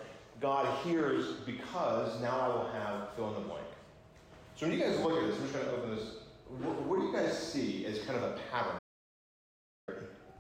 God 0.41 0.67
hears 0.85 1.33
because 1.47 2.21
now 2.21 2.39
I 2.39 2.49
will 2.49 2.71
have 2.73 3.09
fill 3.17 3.29
in 3.29 3.35
the 3.35 3.41
blank. 3.41 3.67
So 4.57 4.67
when 4.67 4.79
you 4.79 4.85
guys 4.85 4.99
look 5.01 5.23
at 5.23 5.27
this, 5.27 5.37
I'm 5.37 5.43
just 5.43 5.55
going 5.55 5.67
to 5.67 5.73
open 5.73 5.97
this. 5.97 6.05
What, 6.63 6.83
what 6.83 7.01
do 7.01 7.07
you 7.07 7.13
guys 7.13 7.37
see 7.37 7.87
as 7.87 8.01
kind 8.03 8.17
of 8.17 8.23
a 8.25 8.39
pattern? 8.51 8.79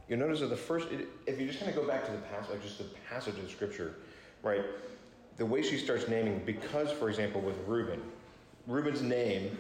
You'll 0.08 0.20
notice 0.20 0.40
that 0.40 0.46
the 0.46 0.56
first, 0.56 0.88
if 1.26 1.40
you 1.40 1.46
just 1.46 1.60
kind 1.60 1.70
of 1.70 1.76
go 1.76 1.86
back 1.86 2.06
to 2.06 2.12
the 2.12 2.18
passage, 2.18 2.50
like 2.50 2.62
just 2.62 2.78
the 2.78 2.84
passage 3.08 3.38
of 3.38 3.50
Scripture, 3.50 3.96
right? 4.42 4.64
The 5.36 5.44
way 5.44 5.62
she 5.62 5.76
starts 5.76 6.08
naming, 6.08 6.42
because, 6.46 6.90
for 6.90 7.10
example, 7.10 7.40
with 7.40 7.56
Reuben, 7.66 8.00
Reuben's 8.66 9.02
name, 9.02 9.56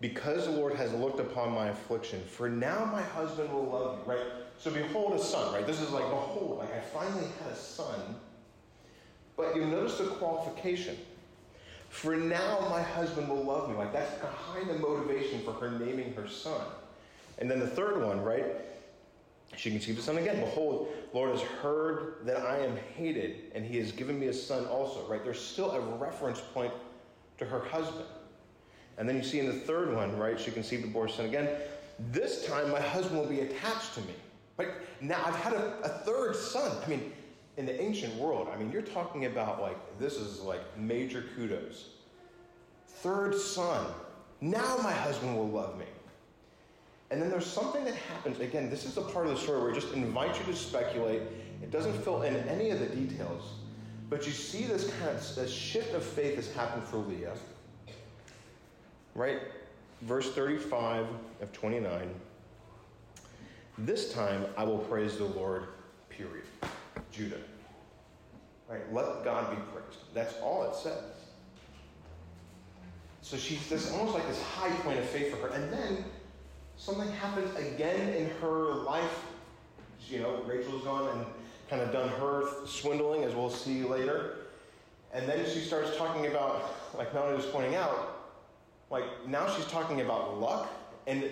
because 0.00 0.46
the 0.46 0.52
Lord 0.52 0.74
has 0.74 0.92
looked 0.94 1.20
upon 1.20 1.52
my 1.52 1.68
affliction, 1.68 2.22
for 2.22 2.48
now 2.48 2.86
my 2.86 3.02
husband 3.02 3.52
will 3.52 3.66
love 3.66 3.98
you, 3.98 4.12
right? 4.12 4.26
So 4.60 4.70
behold 4.70 5.18
a 5.18 5.18
son, 5.18 5.54
right? 5.54 5.66
This 5.66 5.80
is 5.80 5.90
like, 5.90 6.04
behold, 6.04 6.58
like 6.58 6.74
I 6.74 6.80
finally 6.80 7.26
had 7.42 7.52
a 7.52 7.56
son. 7.56 8.16
But 9.36 9.56
you 9.56 9.64
notice 9.64 9.96
the 9.96 10.04
qualification. 10.04 10.98
For 11.88 12.14
now 12.14 12.68
my 12.68 12.82
husband 12.82 13.28
will 13.28 13.42
love 13.42 13.70
me. 13.70 13.76
Like 13.76 13.92
that's 13.92 14.14
behind 14.18 14.68
the 14.68 14.74
motivation 14.74 15.42
for 15.44 15.52
her 15.54 15.70
naming 15.70 16.12
her 16.12 16.28
son. 16.28 16.60
And 17.38 17.50
then 17.50 17.58
the 17.58 17.66
third 17.66 18.02
one, 18.04 18.20
right? 18.22 18.44
She 19.56 19.70
conceived 19.70 19.98
a 19.98 20.02
son 20.02 20.18
again. 20.18 20.40
Behold, 20.40 20.92
Lord 21.14 21.30
has 21.30 21.40
heard 21.40 22.16
that 22.24 22.36
I 22.36 22.58
am 22.58 22.76
hated, 22.96 23.50
and 23.54 23.64
he 23.64 23.78
has 23.78 23.90
given 23.92 24.20
me 24.20 24.26
a 24.26 24.32
son 24.32 24.66
also, 24.66 25.06
right? 25.08 25.24
There's 25.24 25.40
still 25.40 25.70
a 25.72 25.80
reference 25.80 26.40
point 26.40 26.72
to 27.38 27.46
her 27.46 27.60
husband. 27.60 28.04
And 28.98 29.08
then 29.08 29.16
you 29.16 29.24
see 29.24 29.40
in 29.40 29.46
the 29.46 29.52
third 29.52 29.94
one, 29.94 30.16
right? 30.18 30.38
She 30.38 30.50
conceived 30.50 30.84
and 30.84 30.92
bore 30.92 31.06
a 31.06 31.10
son 31.10 31.24
again. 31.24 31.48
This 32.12 32.46
time 32.46 32.70
my 32.70 32.80
husband 32.80 33.18
will 33.18 33.26
be 33.26 33.40
attached 33.40 33.94
to 33.94 34.02
me. 34.02 34.14
Right? 34.60 34.68
Now 35.00 35.22
I've 35.24 35.36
had 35.36 35.54
a, 35.54 35.78
a 35.82 35.88
third 35.88 36.36
son. 36.36 36.76
I 36.84 36.86
mean, 36.86 37.12
in 37.56 37.64
the 37.64 37.80
ancient 37.80 38.14
world, 38.16 38.48
I 38.52 38.58
mean, 38.58 38.70
you're 38.70 38.82
talking 38.82 39.24
about 39.24 39.62
like, 39.62 39.78
this 39.98 40.16
is 40.16 40.40
like 40.40 40.60
major 40.76 41.24
kudos. 41.34 41.86
Third 42.86 43.34
son. 43.34 43.86
Now 44.42 44.76
my 44.82 44.92
husband 44.92 45.34
will 45.34 45.48
love 45.48 45.78
me. 45.78 45.86
And 47.10 47.22
then 47.22 47.30
there's 47.30 47.46
something 47.46 47.84
that 47.86 47.94
happens. 47.94 48.38
Again, 48.38 48.68
this 48.68 48.84
is 48.84 48.94
the 48.94 49.00
part 49.00 49.26
of 49.26 49.32
the 49.32 49.38
story 49.38 49.62
where 49.62 49.70
I 49.70 49.74
just 49.74 49.94
invite 49.94 50.38
you 50.38 50.44
to 50.52 50.54
speculate. 50.54 51.22
It 51.62 51.70
doesn't 51.70 51.94
fill 52.04 52.22
in 52.22 52.36
any 52.48 52.68
of 52.68 52.80
the 52.80 52.86
details. 52.86 53.54
But 54.10 54.26
you 54.26 54.32
see 54.32 54.64
this 54.64 54.92
kind 54.98 55.16
of 55.16 55.34
this 55.36 55.50
shift 55.50 55.94
of 55.94 56.04
faith 56.04 56.36
has 56.36 56.52
happened 56.52 56.84
for 56.84 56.98
Leah. 56.98 57.34
Right? 59.14 59.40
Verse 60.02 60.30
35 60.32 61.06
of 61.40 61.52
29. 61.52 62.10
This 63.78 64.12
time 64.12 64.46
I 64.56 64.64
will 64.64 64.78
praise 64.78 65.16
the 65.16 65.24
Lord, 65.24 65.64
period. 66.08 66.44
Judah. 67.10 67.38
Right? 68.68 68.92
Let 68.92 69.24
God 69.24 69.50
be 69.50 69.56
praised. 69.72 69.98
That's 70.14 70.34
all 70.42 70.64
it 70.64 70.74
says. 70.74 71.02
So 73.22 73.36
she's 73.36 73.68
this 73.68 73.92
almost 73.92 74.14
like 74.14 74.26
this 74.28 74.42
high 74.42 74.70
point 74.76 74.98
of 74.98 75.04
faith 75.06 75.30
for 75.30 75.48
her. 75.48 75.54
And 75.54 75.72
then 75.72 76.04
something 76.76 77.10
happens 77.12 77.54
again 77.56 78.14
in 78.14 78.30
her 78.40 78.74
life. 78.74 79.24
You 80.08 80.20
know, 80.20 80.42
Rachel's 80.46 80.82
gone 80.82 81.16
and 81.16 81.26
kind 81.68 81.82
of 81.82 81.92
done 81.92 82.08
her 82.08 82.66
swindling, 82.66 83.24
as 83.24 83.34
we'll 83.34 83.50
see 83.50 83.82
later. 83.82 84.36
And 85.12 85.28
then 85.28 85.44
she 85.48 85.60
starts 85.60 85.96
talking 85.96 86.26
about, 86.26 86.74
like 86.96 87.12
Melanie 87.14 87.36
was 87.36 87.46
pointing 87.46 87.74
out, 87.74 88.32
like 88.90 89.04
now 89.28 89.48
she's 89.48 89.66
talking 89.66 90.00
about 90.00 90.40
luck. 90.40 90.68
And 91.06 91.24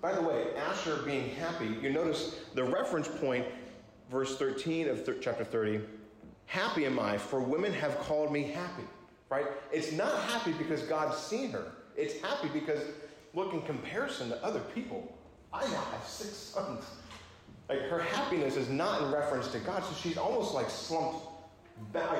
by 0.00 0.12
the 0.12 0.22
way, 0.22 0.54
Asher 0.56 1.02
being 1.04 1.30
happy, 1.30 1.76
you 1.82 1.90
notice 1.90 2.36
the 2.54 2.64
reference 2.64 3.08
point, 3.08 3.46
verse 4.10 4.36
13 4.36 4.88
of 4.88 5.04
th- 5.04 5.18
chapter 5.20 5.44
30 5.44 5.80
Happy 6.46 6.84
am 6.84 6.98
I, 6.98 7.16
for 7.16 7.40
women 7.40 7.72
have 7.72 7.96
called 8.00 8.32
me 8.32 8.42
happy. 8.42 8.82
Right? 9.28 9.46
It's 9.70 9.92
not 9.92 10.12
happy 10.22 10.52
because 10.52 10.82
God's 10.82 11.16
seen 11.16 11.52
her. 11.52 11.70
It's 11.96 12.20
happy 12.20 12.48
because 12.52 12.80
look, 13.34 13.52
in 13.52 13.62
comparison 13.62 14.30
to 14.30 14.44
other 14.44 14.58
people, 14.74 15.16
I 15.52 15.60
now 15.68 15.84
have 15.92 16.04
six 16.04 16.30
sons. 16.30 16.84
Like 17.68 17.82
her 17.82 18.00
happiness 18.00 18.56
is 18.56 18.68
not 18.68 19.02
in 19.02 19.12
reference 19.12 19.48
to 19.52 19.60
God, 19.60 19.84
so 19.84 19.94
she's 20.02 20.16
almost 20.16 20.54
like 20.54 20.68
slumped 20.68 21.24
back. 21.92 22.18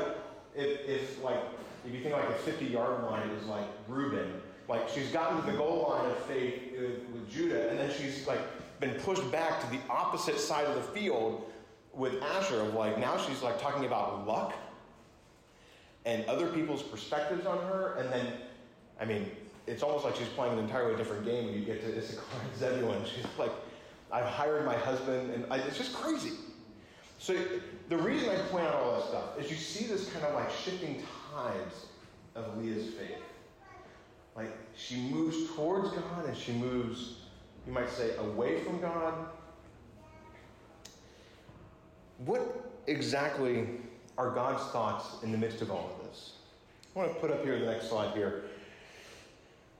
If, 0.54 0.88
if 0.88 1.24
like 1.24 1.42
if 1.84 1.92
you 1.92 2.00
think 2.00 2.14
like 2.14 2.28
a 2.28 2.34
50 2.34 2.66
yard 2.66 3.02
line 3.04 3.28
is 3.30 3.44
like 3.46 3.66
Reuben, 3.88 4.39
like 4.70 4.88
she's 4.88 5.10
gotten 5.10 5.40
to 5.40 5.50
the 5.50 5.58
goal 5.58 5.88
line 5.90 6.08
of 6.08 6.16
faith 6.24 6.54
with, 6.78 7.00
with 7.12 7.28
Judah, 7.28 7.68
and 7.70 7.78
then 7.78 7.90
she's 7.98 8.26
like 8.28 8.38
been 8.78 8.94
pushed 9.00 9.28
back 9.32 9.60
to 9.60 9.66
the 9.70 9.80
opposite 9.90 10.38
side 10.38 10.64
of 10.64 10.76
the 10.76 10.82
field 10.98 11.50
with 11.92 12.22
Asher. 12.22 12.60
Of 12.60 12.74
like 12.74 12.96
now 12.96 13.18
she's 13.18 13.42
like 13.42 13.60
talking 13.60 13.84
about 13.84 14.28
luck 14.28 14.54
and 16.06 16.24
other 16.26 16.46
people's 16.46 16.84
perspectives 16.84 17.46
on 17.46 17.58
her, 17.66 17.96
and 17.98 18.12
then 18.12 18.32
I 19.00 19.04
mean 19.04 19.28
it's 19.66 19.82
almost 19.82 20.04
like 20.04 20.14
she's 20.14 20.28
playing 20.28 20.52
an 20.52 20.60
entirely 20.60 20.96
different 20.96 21.24
game 21.24 21.46
when 21.46 21.54
you 21.54 21.64
get 21.64 21.82
to 21.84 21.98
Issachar 21.98 22.22
and 22.40 22.58
Zebulun. 22.58 23.02
She's 23.04 23.26
like, 23.38 23.52
I've 24.12 24.24
hired 24.24 24.64
my 24.64 24.76
husband, 24.76 25.34
and 25.34 25.44
I, 25.50 25.58
it's 25.58 25.78
just 25.78 25.94
crazy. 25.94 26.32
So 27.18 27.36
the 27.88 27.96
reason 27.98 28.30
I 28.30 28.36
point 28.48 28.66
out 28.66 28.74
all 28.74 28.94
that 28.94 29.08
stuff 29.08 29.38
is 29.38 29.50
you 29.50 29.56
see 29.56 29.86
this 29.86 30.08
kind 30.12 30.24
of 30.24 30.34
like 30.34 30.50
shifting 30.50 31.02
tides 31.34 31.86
of 32.36 32.56
Leah's 32.56 32.94
faith. 32.94 33.18
Like 34.40 34.56
she 34.74 34.96
moves 34.96 35.54
towards 35.54 35.90
God 35.90 36.24
and 36.26 36.34
she 36.34 36.52
moves, 36.52 37.16
you 37.66 37.74
might 37.74 37.90
say, 37.90 38.16
away 38.16 38.64
from 38.64 38.80
God. 38.80 39.12
What 42.24 42.72
exactly 42.86 43.68
are 44.16 44.30
God's 44.30 44.62
thoughts 44.72 45.22
in 45.22 45.30
the 45.30 45.36
midst 45.36 45.60
of 45.60 45.70
all 45.70 45.94
of 45.94 46.06
this? 46.06 46.32
I 46.96 47.00
want 47.00 47.12
to 47.12 47.20
put 47.20 47.30
up 47.30 47.44
here 47.44 47.58
the 47.58 47.66
next 47.66 47.90
slide 47.90 48.14
here. 48.16 48.44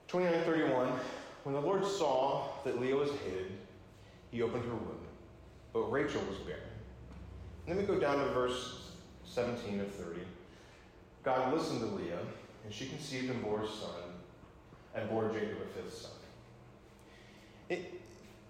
2931. 0.09 0.89
when 1.43 1.55
the 1.55 1.61
Lord 1.61 1.83
saw 1.83 2.49
that 2.63 2.79
Leah 2.79 2.95
was 2.95 3.09
hated, 3.25 3.53
he 4.29 4.43
opened 4.43 4.65
her 4.65 4.75
womb, 4.75 4.99
but 5.73 5.91
Rachel 5.91 6.21
was 6.29 6.37
barren. 6.37 6.61
Let 7.67 7.77
me 7.77 7.83
go 7.83 7.99
down 7.99 8.19
to 8.19 8.31
verse 8.31 8.91
17 9.25 9.79
of 9.79 9.91
30. 9.91 10.19
God 11.23 11.51
listened 11.51 11.79
to 11.79 11.87
Leah, 11.87 12.19
and 12.63 12.71
she 12.71 12.87
conceived 12.87 13.31
and 13.31 13.41
bore 13.41 13.63
a 13.63 13.67
son, 13.67 14.10
and 14.95 15.09
bore 15.09 15.29
Jacob 15.29 15.57
a 15.61 15.81
fifth 15.81 15.97
son. 15.97 16.11
It, 17.69 18.01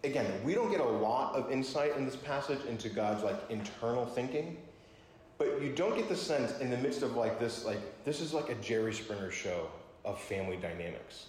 again, 0.03 0.41
we 0.43 0.53
don't 0.53 0.71
get 0.71 0.79
a 0.79 0.83
lot 0.83 1.35
of 1.35 1.51
insight 1.51 1.95
in 1.95 2.05
this 2.05 2.15
passage 2.15 2.63
into 2.65 2.89
God's 2.89 3.23
like 3.23 3.37
internal 3.49 4.05
thinking, 4.05 4.57
but 5.37 5.61
you 5.61 5.71
don't 5.71 5.95
get 5.95 6.09
the 6.09 6.15
sense 6.15 6.59
in 6.59 6.69
the 6.69 6.77
midst 6.77 7.01
of 7.01 7.15
like 7.15 7.39
this, 7.39 7.65
like 7.65 7.79
this 8.03 8.19
is 8.19 8.33
like 8.33 8.49
a 8.49 8.55
Jerry 8.55 8.93
Springer 8.93 9.31
show 9.31 9.67
of 10.05 10.19
family 10.19 10.57
dynamics. 10.57 11.27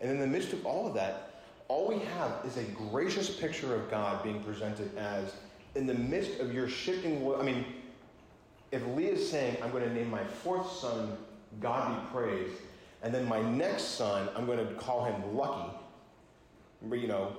And 0.00 0.10
in 0.10 0.18
the 0.18 0.26
midst 0.26 0.52
of 0.52 0.64
all 0.64 0.86
of 0.86 0.94
that, 0.94 1.42
all 1.68 1.86
we 1.86 1.98
have 1.98 2.44
is 2.44 2.56
a 2.56 2.64
gracious 2.90 3.30
picture 3.30 3.74
of 3.74 3.90
God 3.90 4.22
being 4.22 4.42
presented 4.42 4.96
as 4.96 5.34
in 5.74 5.86
the 5.86 5.94
midst 5.94 6.40
of 6.40 6.52
your 6.52 6.68
shifting. 6.68 7.32
I 7.38 7.42
mean, 7.42 7.64
if 8.72 8.84
Leah 8.96 9.12
is 9.12 9.30
saying, 9.30 9.56
I'm 9.62 9.70
going 9.70 9.84
to 9.84 9.94
name 9.94 10.10
my 10.10 10.24
fourth 10.24 10.70
son 10.72 11.16
God 11.60 12.02
be 12.02 12.10
praised, 12.12 12.54
and 13.02 13.14
then 13.14 13.26
my 13.26 13.40
next 13.40 13.82
son, 13.96 14.28
I'm 14.36 14.46
going 14.46 14.58
to 14.58 14.74
call 14.74 15.04
him 15.04 15.36
Lucky, 15.36 15.70
But 16.82 16.98
you 16.98 17.08
know, 17.08 17.34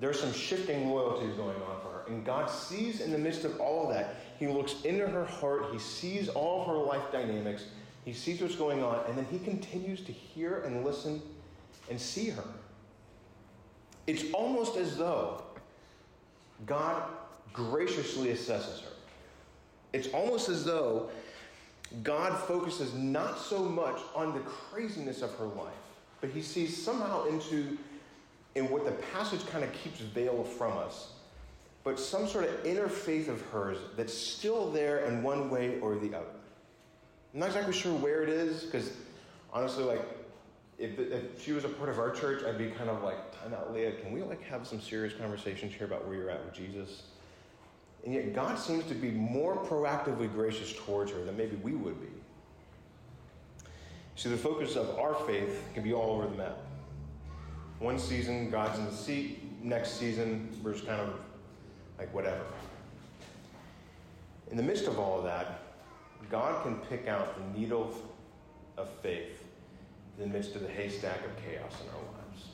there's 0.00 0.18
some 0.18 0.32
shifting 0.32 0.90
loyalties 0.90 1.34
going 1.34 1.56
on 1.62 1.80
for 1.82 1.88
her. 1.88 2.04
And 2.08 2.24
God 2.24 2.50
sees 2.50 3.00
in 3.00 3.12
the 3.12 3.18
midst 3.18 3.44
of 3.44 3.60
all 3.60 3.88
of 3.88 3.94
that, 3.94 4.16
He 4.38 4.48
looks 4.48 4.82
into 4.82 5.06
her 5.06 5.24
heart, 5.24 5.66
He 5.72 5.78
sees 5.78 6.28
all 6.28 6.62
of 6.62 6.66
her 6.68 6.78
life 6.78 7.12
dynamics, 7.12 7.64
He 8.04 8.12
sees 8.12 8.40
what's 8.40 8.56
going 8.56 8.82
on, 8.82 9.04
and 9.06 9.16
then 9.16 9.26
He 9.26 9.38
continues 9.38 10.00
to 10.02 10.12
hear 10.12 10.62
and 10.62 10.84
listen 10.84 11.22
and 11.88 12.00
see 12.00 12.30
her. 12.30 12.44
It's 14.06 14.24
almost 14.32 14.76
as 14.76 14.96
though 14.96 15.42
God 16.66 17.02
graciously 17.52 18.28
assesses 18.28 18.80
her. 18.80 18.90
It's 19.92 20.08
almost 20.08 20.48
as 20.48 20.64
though 20.64 21.10
God 22.02 22.38
focuses 22.38 22.94
not 22.94 23.38
so 23.38 23.64
much 23.64 24.00
on 24.14 24.32
the 24.32 24.40
craziness 24.40 25.22
of 25.22 25.34
her 25.36 25.46
life, 25.46 25.72
but 26.20 26.30
he 26.30 26.40
sees 26.40 26.80
somehow 26.80 27.24
into 27.26 27.76
in 28.54 28.68
what 28.70 28.84
the 28.84 28.92
passage 29.12 29.46
kind 29.46 29.64
of 29.64 29.72
keeps 29.72 30.00
veiled 30.00 30.46
from 30.46 30.76
us, 30.78 31.12
but 31.84 31.98
some 31.98 32.26
sort 32.26 32.44
of 32.44 32.66
inner 32.66 32.88
faith 32.88 33.28
of 33.28 33.40
hers 33.42 33.78
that's 33.96 34.12
still 34.12 34.70
there 34.70 35.04
in 35.06 35.22
one 35.22 35.50
way 35.50 35.78
or 35.80 35.96
the 35.96 36.08
other. 36.08 36.26
I'm 37.32 37.40
not 37.40 37.46
exactly 37.46 37.72
sure 37.72 37.94
where 37.94 38.22
it 38.22 38.28
is, 38.28 38.64
because 38.64 38.92
honestly, 39.52 39.84
like 39.84 40.02
if, 40.78 40.98
if 40.98 41.44
she 41.44 41.52
was 41.52 41.64
a 41.64 41.68
part 41.68 41.88
of 41.88 41.98
our 41.98 42.10
church, 42.10 42.42
I'd 42.44 42.58
be 42.58 42.70
kind 42.70 42.90
of 42.90 43.02
like, 43.02 43.16
time 43.40 43.54
out, 43.54 43.72
Leah, 43.72 43.92
can 43.92 44.12
we 44.12 44.22
like 44.22 44.42
have 44.42 44.66
some 44.66 44.80
serious 44.80 45.14
conversations 45.14 45.74
here 45.74 45.86
about 45.86 46.06
where 46.06 46.16
you're 46.16 46.30
at 46.30 46.44
with 46.44 46.54
Jesus? 46.54 47.02
And 48.04 48.14
yet 48.14 48.34
God 48.34 48.58
seems 48.58 48.84
to 48.86 48.94
be 48.94 49.10
more 49.10 49.56
proactively 49.56 50.32
gracious 50.32 50.72
towards 50.72 51.12
her 51.12 51.22
than 51.24 51.36
maybe 51.36 51.56
we 51.56 51.72
would 51.72 52.00
be. 52.00 52.08
See, 54.16 54.28
the 54.28 54.36
focus 54.36 54.76
of 54.76 54.98
our 54.98 55.14
faith 55.26 55.62
can 55.74 55.82
be 55.82 55.92
all 55.92 56.16
over 56.16 56.28
the 56.28 56.36
map. 56.36 56.58
One 57.78 57.98
season, 57.98 58.50
God's 58.50 58.78
in 58.78 58.86
the 58.86 58.92
seat. 58.92 59.38
Next 59.62 59.92
season, 59.92 60.48
we're 60.62 60.72
just 60.72 60.86
kind 60.86 61.00
of 61.00 61.14
like 61.98 62.12
whatever. 62.14 62.44
in 64.50 64.56
the 64.56 64.62
midst 64.62 64.86
of 64.86 64.98
all 64.98 65.18
of 65.18 65.24
that, 65.24 65.62
God 66.30 66.62
can 66.62 66.76
pick 66.76 67.08
out 67.08 67.36
the 67.36 67.58
needle 67.58 67.94
of 68.76 68.88
faith 69.02 69.44
in 70.18 70.28
the 70.30 70.38
midst 70.38 70.54
of 70.54 70.62
the 70.62 70.68
haystack 70.68 71.24
of 71.24 71.30
chaos 71.44 71.72
in 71.82 71.88
our 71.88 72.02
lives. 72.14 72.44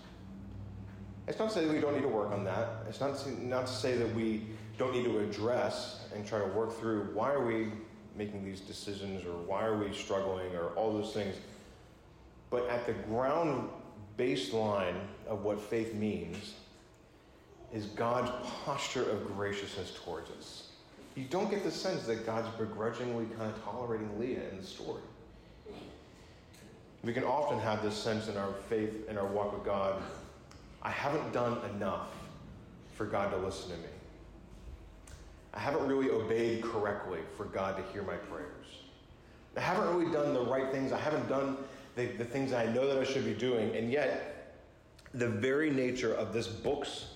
It's 1.27 1.39
not 1.39 1.49
to 1.49 1.55
say 1.55 1.65
that 1.65 1.73
we 1.73 1.81
don't 1.81 1.95
need 1.95 2.03
to 2.03 2.09
work 2.09 2.31
on 2.31 2.45
that. 2.45 2.85
It's 2.89 3.01
not 3.01 3.19
to, 3.19 3.47
not 3.47 3.67
to 3.67 3.73
say 3.73 3.97
that 3.97 4.15
we 4.15 4.47
don't 4.79 4.93
need 4.93 5.05
to 5.05 5.19
address 5.21 6.07
and 6.15 6.27
try 6.27 6.39
to 6.39 6.47
work 6.47 6.79
through 6.79 7.09
why 7.13 7.33
are 7.33 7.45
we 7.45 7.69
making 8.17 8.45
these 8.45 8.61
decisions 8.61 9.25
or 9.25 9.33
why 9.33 9.65
are 9.65 9.77
we 9.77 9.93
struggling 9.93 10.55
or 10.55 10.69
all 10.71 10.93
those 10.93 11.13
things. 11.13 11.37
But 12.51 12.69
at 12.69 12.87
the 12.87 12.93
ground 12.93 13.69
baseline 14.19 14.97
of 15.29 15.45
what 15.45 15.61
faith 15.61 15.95
means 15.95 16.55
is 17.73 17.87
God's 17.87 18.31
posture 18.65 19.09
of 19.11 19.27
graciousness 19.37 19.93
towards 20.05 20.31
us. 20.31 20.71
You 21.15 21.25
don't 21.25 21.51
get 21.51 21.65
the 21.65 21.71
sense 21.71 22.05
that 22.05 22.25
God's 22.25 22.49
begrudgingly 22.57 23.27
kind 23.37 23.51
of 23.51 23.63
tolerating 23.65 24.19
Leah 24.19 24.49
in 24.51 24.59
the 24.59 24.67
story. 24.67 25.03
We 27.03 27.13
can 27.13 27.25
often 27.25 27.59
have 27.59 27.83
this 27.83 27.95
sense 27.95 28.29
in 28.29 28.37
our 28.37 28.53
faith, 28.69 29.09
in 29.09 29.19
our 29.19 29.27
walk 29.27 29.53
with 29.53 29.65
God 29.65 30.03
I 30.87 30.91
haven't 30.91 31.33
done 31.33 31.59
enough 31.75 32.11
for 32.95 33.07
God 33.07 33.33
to 33.33 33.37
listen 33.39 33.71
to 33.73 33.77
me. 33.77 33.89
I 35.57 35.59
haven't 35.59 35.87
really 35.87 36.11
obeyed 36.11 36.63
correctly 36.63 37.21
for 37.37 37.47
God 37.47 37.79
to 37.79 37.93
hear 37.93 38.03
my 38.03 38.17
prayers. 38.17 38.67
I 39.57 39.61
haven't 39.61 39.89
really 39.89 40.13
done 40.13 40.35
the 40.35 40.45
right 40.45 40.71
things. 40.71 40.93
I 40.93 40.99
haven't 40.99 41.29
done 41.31 41.57
the, 41.95 42.07
the 42.07 42.27
things 42.27 42.53
I 42.53 42.67
know 42.67 42.87
that 42.87 42.99
I 42.99 43.05
should 43.05 43.25
be 43.25 43.33
doing. 43.33 43.75
And 43.75 43.91
yet, 43.91 44.55
the 45.15 45.29
very 45.29 45.71
nature 45.71 46.13
of 46.13 46.35
this 46.35 46.47
book's 46.47 47.07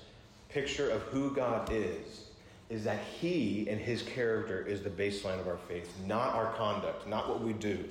picture 0.48 0.88
of 0.88 1.02
who 1.02 1.34
God 1.34 1.70
is 1.70 2.24
is 2.70 2.82
that 2.84 3.00
He 3.20 3.66
and 3.68 3.78
His 3.78 4.00
character 4.00 4.66
is 4.66 4.80
the 4.80 4.88
baseline 4.88 5.38
of 5.38 5.46
our 5.46 5.58
faith, 5.68 5.92
not 6.06 6.34
our 6.34 6.54
conduct, 6.54 7.06
not 7.06 7.28
what 7.28 7.42
we 7.42 7.52
do. 7.52 7.84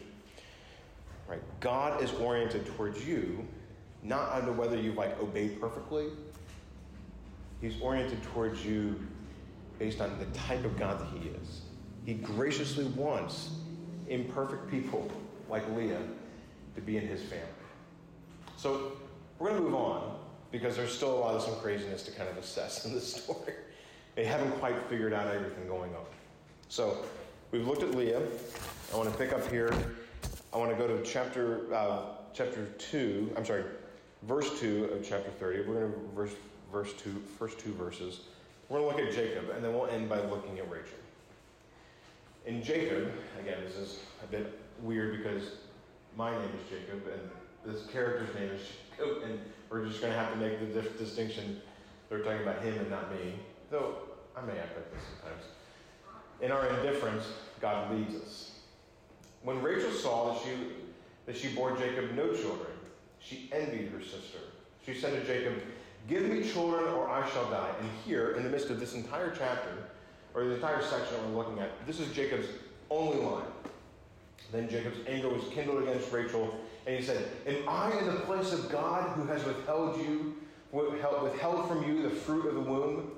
Right? 1.28 1.42
God 1.60 2.02
is 2.02 2.12
oriented 2.14 2.66
towards 2.66 3.06
you, 3.06 3.46
not 4.02 4.32
under 4.32 4.52
whether 4.52 4.76
you've 4.76 4.98
like 4.98 5.22
obeyed 5.22 5.62
perfectly. 5.62 6.08
He's 7.62 7.80
oriented 7.82 8.24
towards 8.24 8.66
you 8.66 9.00
based 9.80 10.02
on 10.02 10.16
the 10.20 10.26
type 10.38 10.64
of 10.66 10.78
God 10.78 11.00
that 11.00 11.08
He 11.08 11.30
is. 11.30 11.62
He 12.06 12.14
graciously 12.14 12.86
wants 12.86 13.52
imperfect 14.08 14.70
people 14.70 15.10
like 15.50 15.64
Leah 15.76 16.02
to 16.76 16.82
be 16.82 16.98
in 16.98 17.08
His 17.08 17.22
family. 17.22 17.48
So 18.58 18.92
we're 19.40 19.50
going 19.50 19.62
to 19.62 19.66
move 19.70 19.76
on 19.76 20.18
because 20.52 20.76
there's 20.76 20.94
still 20.94 21.14
a 21.14 21.20
lot 21.20 21.34
of 21.34 21.42
some 21.42 21.56
craziness 21.56 22.04
to 22.04 22.12
kind 22.12 22.30
of 22.30 22.38
assess 22.38 22.86
in 22.86 22.94
this 22.94 23.14
story. 23.24 23.54
They 24.16 24.26
haven't 24.26 24.52
quite 24.60 24.76
figured 24.90 25.14
out 25.14 25.28
everything 25.34 25.68
going 25.68 25.96
on. 25.96 26.06
So 26.68 27.06
we've 27.52 27.66
looked 27.66 27.84
at 27.84 27.96
Leah. 27.96 28.22
I 28.94 28.98
want 28.98 29.10
to 29.12 29.18
pick 29.18 29.34
up 29.34 29.50
here. 29.50 29.74
I 30.54 30.58
want 30.58 30.72
to 30.72 30.78
go 30.78 30.88
to 30.88 31.02
chapter 31.04 31.74
uh, 31.74 32.02
chapter 32.34 32.66
two. 32.78 33.32
I'm 33.38 33.46
sorry, 33.46 33.64
verse 34.24 34.60
two 34.60 34.86
of 34.86 35.08
chapter 35.08 35.30
30. 35.30 35.60
We're 35.60 35.80
going 35.80 35.92
to 35.92 36.00
verse 36.16 36.34
verse 36.72 36.94
two, 36.94 37.22
first 37.38 37.60
two 37.60 37.74
verses. 37.74 38.22
We're 38.70 38.82
going 38.82 38.96
to 38.96 39.02
look 39.02 39.10
at 39.10 39.16
Jacob, 39.16 39.50
and 39.50 39.66
then 39.66 39.74
we'll 39.74 39.88
end 39.88 40.08
by 40.08 40.22
looking 40.22 40.60
at 40.60 40.70
Rachel. 40.70 41.00
In 42.46 42.62
Jacob, 42.62 43.12
again, 43.40 43.58
this 43.66 43.76
is 43.76 44.00
a 44.24 44.28
bit 44.28 44.60
weird 44.82 45.18
because 45.18 45.44
my 46.16 46.32
name 46.32 46.42
is 46.42 46.70
Jacob, 46.70 47.02
and 47.12 47.74
this 47.74 47.88
character's 47.88 48.34
name 48.36 48.52
is 48.52 48.62
Jacob, 48.96 49.24
and 49.24 49.40
we're 49.72 49.86
just 49.88 50.02
going 50.02 50.14
to 50.14 50.20
have 50.20 50.32
to 50.34 50.38
make 50.38 50.74
the 50.74 50.82
distinction. 51.04 51.60
They're 52.10 52.20
talking 52.20 52.44
about 52.44 52.62
him 52.62 52.78
and 52.78 52.92
not 52.92 53.12
me, 53.12 53.34
though 53.72 53.96
I 54.38 54.42
may 54.46 54.58
act 54.60 54.76
like 54.76 54.94
this 54.94 55.02
sometimes. 55.20 55.44
In 56.42 56.52
our 56.52 56.68
indifference, 56.68 57.26
God 57.60 57.92
leads 57.92 58.16
us. 58.22 58.52
When 59.42 59.64
Rachel 59.64 59.92
saw 59.92 60.34
that 60.34 60.44
she, 60.44 60.52
that 61.26 61.38
she 61.38 61.56
bore 61.56 61.76
Jacob 61.76 62.12
no 62.16 62.34
children, 62.34 62.72
she 63.20 63.50
envied 63.52 63.90
her 63.90 64.02
sister. 64.02 64.40
She 64.86 64.94
said 64.94 65.20
to 65.20 65.26
Jacob, 65.26 65.54
Give 66.08 66.24
me 66.24 66.50
children 66.50 66.86
or 66.86 67.10
I 67.10 67.28
shall 67.30 67.50
die. 67.50 67.70
And 67.80 67.90
here, 68.06 68.32
in 68.32 68.44
the 68.44 68.50
midst 68.50 68.70
of 68.70 68.80
this 68.80 68.94
entire 68.96 69.34
chapter, 69.38 69.90
or 70.34 70.46
the 70.46 70.56
entire 70.56 70.82
section 70.82 71.16
that 71.16 71.28
we're 71.28 71.38
looking 71.38 71.60
at, 71.60 71.86
this 71.86 72.00
is 72.00 72.12
Jacob's 72.14 72.48
only 72.90 73.18
line. 73.18 73.46
Then 74.52 74.70
Jacob's 74.70 74.98
anger 75.08 75.30
was 75.30 75.44
kindled 75.52 75.84
against 75.84 76.12
Rachel, 76.12 76.60
and 76.88 76.98
he 76.98 77.04
said, 77.04 77.30
Am 77.46 77.68
I 77.68 77.96
in 78.00 78.06
the 78.08 78.20
place 78.22 78.52
of 78.52 78.70
God 78.70 79.12
who 79.16 79.26
has 79.26 79.44
withheld 79.44 80.00
you, 80.02 80.38
withheld 80.72 81.68
from 81.68 81.88
you 81.88 82.02
the 82.02 82.10
fruit 82.10 82.48
of 82.48 82.56
the 82.56 82.62
womb? 82.62 83.12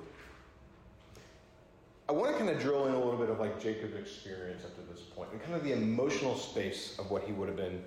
I 2.08 2.12
want 2.12 2.32
to 2.32 2.38
kind 2.38 2.50
of 2.50 2.60
drill 2.60 2.86
in 2.88 2.94
a 2.94 2.98
little 2.98 3.16
bit 3.16 3.30
of 3.30 3.40
like 3.40 3.62
Jacob's 3.62 3.96
experience 3.96 4.64
up 4.64 4.74
to 4.74 4.92
this 4.92 5.02
point 5.02 5.30
and 5.32 5.40
kind 5.40 5.54
of 5.54 5.64
the 5.64 5.72
emotional 5.72 6.36
space 6.36 6.98
of 6.98 7.10
what 7.10 7.22
he 7.22 7.32
would 7.32 7.48
have 7.48 7.56
been 7.56 7.82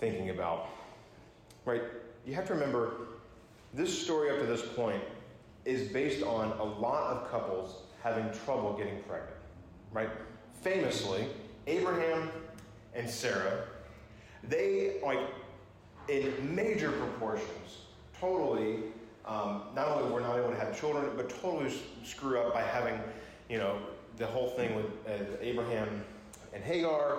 thinking 0.00 0.30
about. 0.30 0.70
Right? 1.64 1.82
You 2.26 2.34
have 2.34 2.46
to 2.48 2.54
remember 2.54 2.92
this 3.74 4.02
story 4.02 4.30
up 4.30 4.38
to 4.38 4.46
this 4.46 4.62
point 4.62 5.02
is 5.64 5.88
based 5.92 6.22
on 6.22 6.52
a 6.58 6.64
lot 6.64 7.12
of 7.12 7.30
couples 7.30 7.82
having 8.02 8.30
trouble 8.44 8.74
getting 8.74 9.02
pregnant. 9.02 9.36
Right? 9.92 10.10
Famously, 10.62 11.26
Abraham 11.66 12.30
and 12.94 13.08
Sarah, 13.08 13.64
they 14.42 15.00
like 15.04 15.20
in 16.08 16.54
major 16.54 16.92
proportions, 16.92 17.78
totally 18.20 18.76
um, 19.24 19.62
not 19.74 19.88
only 19.88 20.10
were 20.10 20.20
not 20.20 20.38
able 20.38 20.50
to 20.50 20.56
have 20.56 20.78
children, 20.78 21.10
but 21.16 21.30
totally 21.40 21.72
screw 22.04 22.38
up 22.38 22.52
by 22.52 22.62
having 22.62 22.98
you 23.48 23.58
know, 23.58 23.78
the 24.16 24.26
whole 24.26 24.50
thing 24.50 24.74
with 24.74 24.86
uh, 25.06 25.24
Abraham 25.40 26.04
and 26.52 26.62
Hagar 26.62 27.18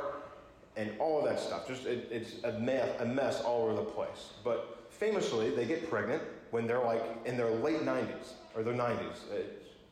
and 0.75 0.91
all 0.99 1.19
of 1.19 1.25
that 1.25 1.39
stuff. 1.39 1.67
Just 1.67 1.85
it, 1.85 2.07
it's 2.11 2.43
a 2.43 2.59
mess, 2.59 2.89
a 2.99 3.05
mess 3.05 3.41
all 3.41 3.63
over 3.63 3.75
the 3.75 3.81
place. 3.81 4.33
But 4.43 4.74
famously, 4.99 5.49
they 5.49 5.65
get 5.65 5.89
pregnant 5.89 6.23
when 6.51 6.67
they're 6.67 6.83
like 6.83 7.03
in 7.25 7.37
their 7.37 7.49
late 7.49 7.81
90s 7.81 8.33
or 8.55 8.63
their 8.63 8.73
90s. 8.73 8.99
Uh, 9.31 9.43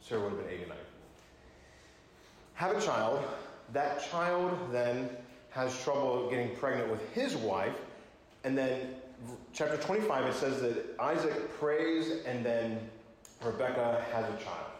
Sarah 0.01 0.21
would 0.21 0.31
have 0.31 0.39
been 0.39 0.49
89. 0.49 0.77
Have 2.55 2.77
a 2.77 2.81
child. 2.81 3.23
That 3.71 4.09
child 4.09 4.57
then 4.71 5.09
has 5.51 5.79
trouble 5.81 6.29
getting 6.29 6.55
pregnant 6.55 6.89
with 6.89 7.13
his 7.13 7.35
wife. 7.35 7.75
And 8.43 8.57
then, 8.57 8.95
chapter 9.53 9.77
25, 9.77 10.25
it 10.25 10.33
says 10.33 10.61
that 10.61 10.95
Isaac 10.99 11.59
prays 11.59 12.23
and 12.25 12.45
then 12.45 12.79
Rebecca 13.43 14.03
has 14.11 14.25
a 14.25 14.43
child. 14.43 14.71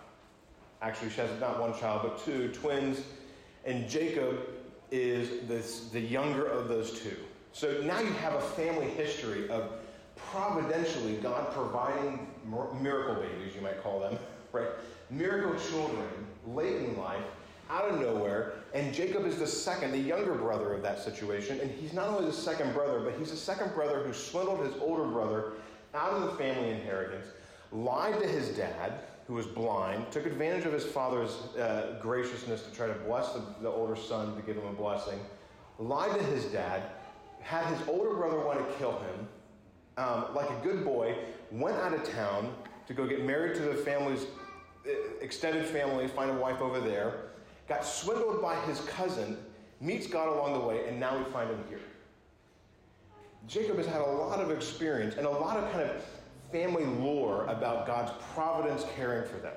Actually, 0.82 1.10
she 1.12 1.22
has 1.22 1.40
not 1.40 1.60
one 1.60 1.78
child, 1.80 2.02
but 2.04 2.24
two 2.26 2.50
twins. 2.50 3.02
And 3.66 3.90
Jacob 3.90 4.50
is 4.92 5.48
this, 5.48 5.90
the 5.90 6.00
younger 6.00 6.46
of 6.46 6.68
those 6.68 7.00
two. 7.00 7.16
So 7.54 7.82
now 7.84 8.00
you 8.00 8.12
have 8.14 8.34
a 8.34 8.42
family 8.42 8.90
history 8.90 9.50
of 9.50 9.72
providentially 10.32 11.16
God 11.18 11.52
providing 11.54 12.28
miracle 12.82 13.16
babies, 13.16 13.56
you 13.56 13.62
might 13.62 13.82
call 13.84 14.00
them, 14.00 14.18
right? 14.52 14.68
Miracle 15.10 15.60
children 15.70 16.08
late 16.48 16.78
in 16.78 16.98
life, 16.98 17.24
out 17.70 17.90
of 17.90 18.00
nowhere. 18.00 18.54
And 18.74 18.94
Jacob 18.94 19.26
is 19.26 19.38
the 19.38 19.48
second, 19.48 19.92
the 19.92 19.98
younger 19.98 20.34
brother 20.34 20.74
of 20.74 20.82
that 20.82 21.00
situation. 21.00 21.60
And 21.60 21.70
he's 21.72 21.94
not 21.94 22.08
only 22.08 22.26
the 22.26 22.36
second 22.36 22.74
brother, 22.74 23.00
but 23.00 23.14
he's 23.18 23.32
the 23.32 23.38
second 23.38 23.74
brother 23.74 24.04
who 24.04 24.14
swindled 24.14 24.66
his 24.66 24.76
older 24.82 25.06
brother 25.06 25.54
out 25.94 26.14
of 26.14 26.24
the 26.24 26.32
family 26.32 26.72
inheritance, 26.72 27.28
lied 27.72 28.20
to 28.20 28.28
his 28.28 28.50
dad, 28.50 28.94
who 29.28 29.36
was 29.36 29.46
blind, 29.46 30.12
took 30.12 30.26
advantage 30.26 30.66
of 30.66 30.74
his 30.74 30.84
father's 30.84 31.32
uh, 31.58 31.98
graciousness 32.02 32.64
to 32.64 32.74
try 32.74 32.88
to 32.88 32.94
bless 32.94 33.32
the, 33.34 33.42
the 33.62 33.70
older 33.70 33.96
son 33.96 34.36
to 34.36 34.42
give 34.42 34.58
him 34.58 34.68
a 34.68 34.74
blessing, 34.74 35.20
lied 35.80 36.14
to 36.14 36.24
his 36.26 36.46
dad, 36.46 36.84
had 37.42 37.66
his 37.68 37.88
older 37.88 38.14
brother 38.16 38.40
want 38.40 38.60
to 38.60 38.76
kill 38.76 39.00
him, 39.00 39.28
um, 39.98 40.26
like 40.34 40.50
a 40.50 40.60
good 40.64 40.84
boy, 40.84 41.16
went 41.52 41.78
out 41.78 41.94
of 41.94 42.04
town 42.12 42.54
to 42.88 42.94
go 42.94 43.08
get 43.08 43.26
married 43.26 43.56
to 43.56 43.62
the 43.62 43.76
family's 43.76 44.26
uh, 44.86 44.92
extended 45.22 45.66
family, 45.66 46.08
find 46.08 46.32
a 46.32 46.36
wife 46.36 46.62
over 46.62 46.80
there, 46.80 47.28
got 47.68 47.86
swindled 47.86 48.42
by 48.42 48.56
his 48.62 48.82
cousin, 48.82 49.38
meets 49.80 50.08
God 50.08 50.28
along 50.28 50.54
the 50.54 50.66
way, 50.66 50.88
and 50.88 51.00
now 51.00 51.18
we 51.18 51.24
find 51.32 51.50
him 51.50 51.64
here. 51.70 51.80
Jacob 53.48 53.78
has 53.78 53.86
had 53.86 54.02
a 54.02 54.06
lot 54.06 54.40
of 54.40 54.52
experience 54.52 55.16
and 55.16 55.26
a 55.26 55.30
lot 55.30 55.58
of 55.58 55.70
kind 55.72 55.90
of 55.90 56.04
family 56.52 56.86
lore 56.86 57.46
about 57.46 57.86
God's 57.86 58.12
providence 58.34 58.86
caring 58.96 59.28
for 59.28 59.38
them. 59.38 59.56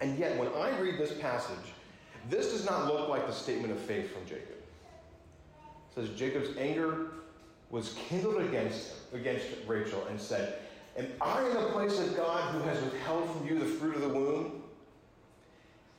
And 0.00 0.18
yet, 0.18 0.36
when 0.38 0.48
I 0.48 0.76
read 0.78 0.98
this 0.98 1.12
passage, 1.12 1.72
this 2.28 2.52
does 2.52 2.64
not 2.64 2.86
look 2.86 3.08
like 3.08 3.26
the 3.26 3.32
statement 3.32 3.72
of 3.72 3.78
faith 3.78 4.12
from 4.12 4.24
Jacob. 4.26 4.50
It 4.50 5.94
says 5.94 6.08
Jacob's 6.10 6.56
anger 6.56 7.08
was 7.70 7.94
kindled 8.08 8.42
against, 8.42 8.92
against 9.12 9.46
Rachel 9.66 10.06
and 10.08 10.20
said, 10.20 10.60
Am 10.96 11.06
I 11.20 11.46
in 11.46 11.54
the 11.54 11.68
place 11.70 11.98
of 11.98 12.16
God 12.16 12.52
who 12.52 12.60
has 12.62 12.82
withheld 12.82 13.30
from 13.30 13.46
you 13.46 13.58
the 13.58 13.66
fruit 13.66 13.94
of 13.94 14.02
the 14.02 14.08
womb? 14.08 14.62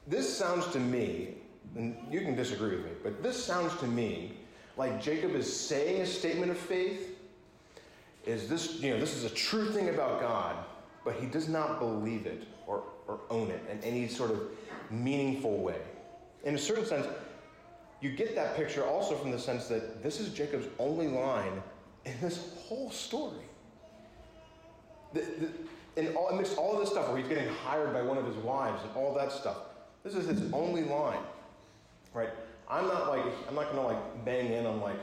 This 0.07 0.35
sounds 0.35 0.67
to 0.67 0.79
me, 0.79 1.35
and 1.75 1.95
you 2.11 2.21
can 2.21 2.35
disagree 2.35 2.75
with 2.75 2.85
me, 2.85 2.91
but 3.03 3.21
this 3.21 3.43
sounds 3.43 3.75
to 3.77 3.87
me 3.87 4.33
like 4.75 5.01
Jacob 5.01 5.35
is 5.35 5.53
saying 5.53 6.01
a 6.01 6.05
statement 6.05 6.51
of 6.51 6.57
faith 6.57 7.17
is 8.25 8.49
this, 8.49 8.79
you 8.81 8.91
know, 8.91 8.99
this 8.99 9.15
is 9.15 9.23
a 9.23 9.29
true 9.29 9.71
thing 9.71 9.89
about 9.89 10.19
God, 10.19 10.55
but 11.03 11.15
he 11.15 11.27
does 11.27 11.47
not 11.47 11.79
believe 11.79 12.25
it 12.25 12.43
or, 12.67 12.83
or 13.07 13.19
own 13.29 13.51
it 13.51 13.61
in 13.71 13.79
any 13.81 14.07
sort 14.07 14.31
of 14.31 14.41
meaningful 14.89 15.57
way. 15.57 15.79
In 16.43 16.55
a 16.55 16.57
certain 16.57 16.85
sense, 16.85 17.07
you 18.01 18.09
get 18.09 18.35
that 18.35 18.55
picture 18.55 18.85
also 18.85 19.15
from 19.15 19.31
the 19.31 19.39
sense 19.39 19.67
that 19.67 20.01
this 20.01 20.19
is 20.19 20.29
Jacob's 20.29 20.67
only 20.79 21.07
line 21.07 21.61
in 22.05 22.13
this 22.21 22.53
whole 22.57 22.89
story. 22.91 23.45
The, 25.13 25.21
the, 25.21 25.49
in 26.01 26.15
all, 26.15 26.29
amidst 26.29 26.57
all 26.57 26.73
of 26.73 26.79
this 26.79 26.89
stuff 26.89 27.09
where 27.09 27.17
he's 27.17 27.27
getting 27.27 27.47
hired 27.65 27.93
by 27.93 28.01
one 28.01 28.17
of 28.17 28.25
his 28.25 28.35
wives 28.37 28.81
and 28.83 28.91
all 28.95 29.13
that 29.15 29.31
stuff, 29.31 29.57
this 30.03 30.15
is 30.15 30.27
his 30.27 30.53
only 30.53 30.83
line, 30.83 31.19
right? 32.13 32.29
I'm 32.69 32.87
not 32.87 33.09
like 33.09 33.23
I'm 33.47 33.55
not 33.55 33.69
gonna 33.69 33.85
like 33.85 34.25
bang 34.25 34.53
in 34.53 34.65
on 34.65 34.79
like 34.79 34.99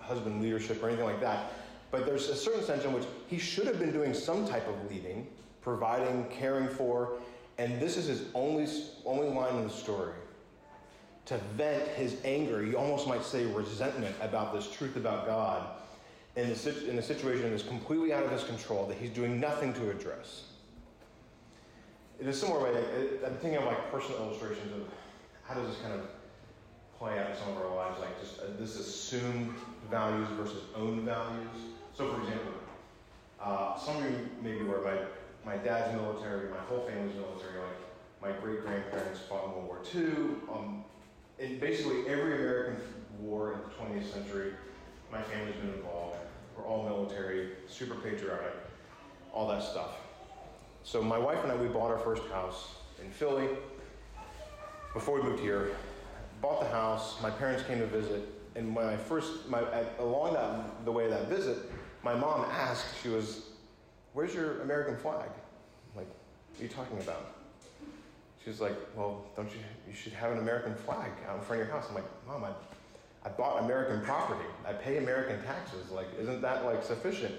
husband 0.00 0.42
leadership 0.42 0.82
or 0.82 0.88
anything 0.88 1.06
like 1.06 1.20
that, 1.20 1.52
but 1.90 2.06
there's 2.06 2.28
a 2.28 2.36
certain 2.36 2.62
sense 2.62 2.84
in 2.84 2.92
which 2.92 3.04
he 3.26 3.38
should 3.38 3.66
have 3.66 3.78
been 3.78 3.92
doing 3.92 4.14
some 4.14 4.46
type 4.46 4.68
of 4.68 4.90
leading, 4.90 5.26
providing, 5.62 6.26
caring 6.30 6.68
for, 6.68 7.14
and 7.58 7.80
this 7.80 7.96
is 7.96 8.06
his 8.06 8.24
only 8.34 8.68
only 9.04 9.28
line 9.28 9.56
in 9.56 9.64
the 9.64 9.70
story 9.70 10.12
to 11.26 11.38
vent 11.56 11.86
his 11.88 12.16
anger, 12.24 12.64
you 12.64 12.76
almost 12.76 13.06
might 13.06 13.22
say 13.22 13.46
resentment 13.46 14.14
about 14.20 14.52
this 14.52 14.70
truth 14.70 14.96
about 14.96 15.26
God 15.26 15.66
in 16.36 16.44
a, 16.44 16.90
in 16.90 16.98
a 16.98 17.02
situation 17.02 17.42
that 17.42 17.52
is 17.52 17.62
completely 17.62 18.12
out 18.12 18.24
of 18.24 18.30
his 18.30 18.44
control 18.44 18.86
that 18.86 18.96
he's 18.98 19.10
doing 19.10 19.38
nothing 19.38 19.72
to 19.74 19.90
address. 19.90 20.44
In 22.20 22.28
a 22.28 22.32
similar 22.32 22.62
way, 22.62 22.84
I'm 23.24 23.34
thinking 23.36 23.56
of 23.56 23.64
like 23.64 23.90
personal 23.90 24.22
illustrations 24.22 24.72
of 24.72 24.88
how 25.44 25.54
does 25.54 25.68
this 25.68 25.78
kind 25.82 25.94
of 25.94 26.08
play 26.98 27.18
out 27.18 27.30
in 27.30 27.36
some 27.36 27.50
of 27.50 27.58
our 27.58 27.74
lives, 27.74 27.98
like 28.00 28.20
just 28.20 28.38
uh, 28.40 28.44
this 28.58 28.78
assumed 28.78 29.54
values 29.90 30.28
versus 30.36 30.62
own 30.76 31.04
values. 31.04 31.48
So, 31.94 32.12
for 32.12 32.20
example, 32.20 32.52
uh, 33.40 33.76
some 33.76 33.96
of 33.96 34.04
you 34.04 34.28
maybe 34.40 34.62
were 34.62 34.80
my 34.80 34.98
my 35.44 35.56
dad's 35.56 35.92
military, 35.94 36.48
my 36.48 36.58
whole 36.68 36.86
family's 36.86 37.16
military. 37.16 37.58
Like 37.58 38.32
my 38.34 38.40
great 38.40 38.64
grandparents 38.64 39.18
fought 39.28 39.46
in 39.46 39.50
World 39.52 39.66
War 39.66 39.78
II. 39.92 40.12
Um, 40.52 40.84
in 41.38 41.58
basically 41.58 42.08
every 42.08 42.34
American 42.36 42.76
war 43.18 43.54
in 43.54 43.58
the 43.60 44.00
20th 44.00 44.12
century, 44.12 44.52
my 45.10 45.22
family's 45.22 45.56
been 45.56 45.74
involved. 45.74 46.16
We're 46.56 46.64
all 46.64 46.84
military, 46.84 47.50
super 47.68 47.94
patriotic, 47.96 48.54
all 49.32 49.48
that 49.48 49.62
stuff. 49.62 49.96
So 50.84 51.02
my 51.02 51.18
wife 51.18 51.38
and 51.42 51.52
I, 51.52 51.56
we 51.56 51.68
bought 51.68 51.90
our 51.90 51.98
first 51.98 52.22
house 52.24 52.74
in 53.02 53.10
Philly. 53.10 53.48
Before 54.92 55.20
we 55.20 55.22
moved 55.22 55.40
here, 55.40 55.74
bought 56.40 56.60
the 56.60 56.68
house. 56.68 57.20
My 57.22 57.30
parents 57.30 57.62
came 57.62 57.78
to 57.78 57.86
visit, 57.86 58.28
and 58.56 58.74
when 58.74 58.86
I 58.86 58.96
first, 58.96 59.48
my, 59.48 59.62
along 59.98 60.34
that 60.34 60.84
the 60.84 60.92
way 60.92 61.04
of 61.04 61.10
that 61.10 61.28
visit, 61.28 61.70
my 62.02 62.14
mom 62.14 62.44
asked, 62.50 63.00
she 63.02 63.08
was, 63.08 63.46
"Where's 64.12 64.34
your 64.34 64.60
American 64.62 64.96
flag?" 64.96 65.28
I'm 65.28 65.96
like, 65.96 66.08
what 66.50 66.60
are 66.60 66.62
you 66.64 66.68
talking 66.68 66.98
about? 66.98 67.41
She's 68.44 68.60
like, 68.60 68.76
well, 68.96 69.24
don't 69.36 69.50
you, 69.50 69.60
you 69.86 69.94
should 69.94 70.12
have 70.12 70.32
an 70.32 70.38
American 70.38 70.74
flag 70.74 71.10
out 71.28 71.36
in 71.36 71.42
front 71.42 71.62
of 71.62 71.68
your 71.68 71.76
house. 71.76 71.86
I'm 71.88 71.94
like, 71.94 72.26
Mom, 72.26 72.44
I, 72.44 72.50
I 73.24 73.28
bought 73.30 73.62
American 73.62 74.00
property. 74.04 74.48
I 74.66 74.72
pay 74.72 74.98
American 74.98 75.40
taxes. 75.44 75.90
Like, 75.90 76.08
isn't 76.18 76.42
that 76.42 76.64
like 76.64 76.82
sufficient? 76.82 77.34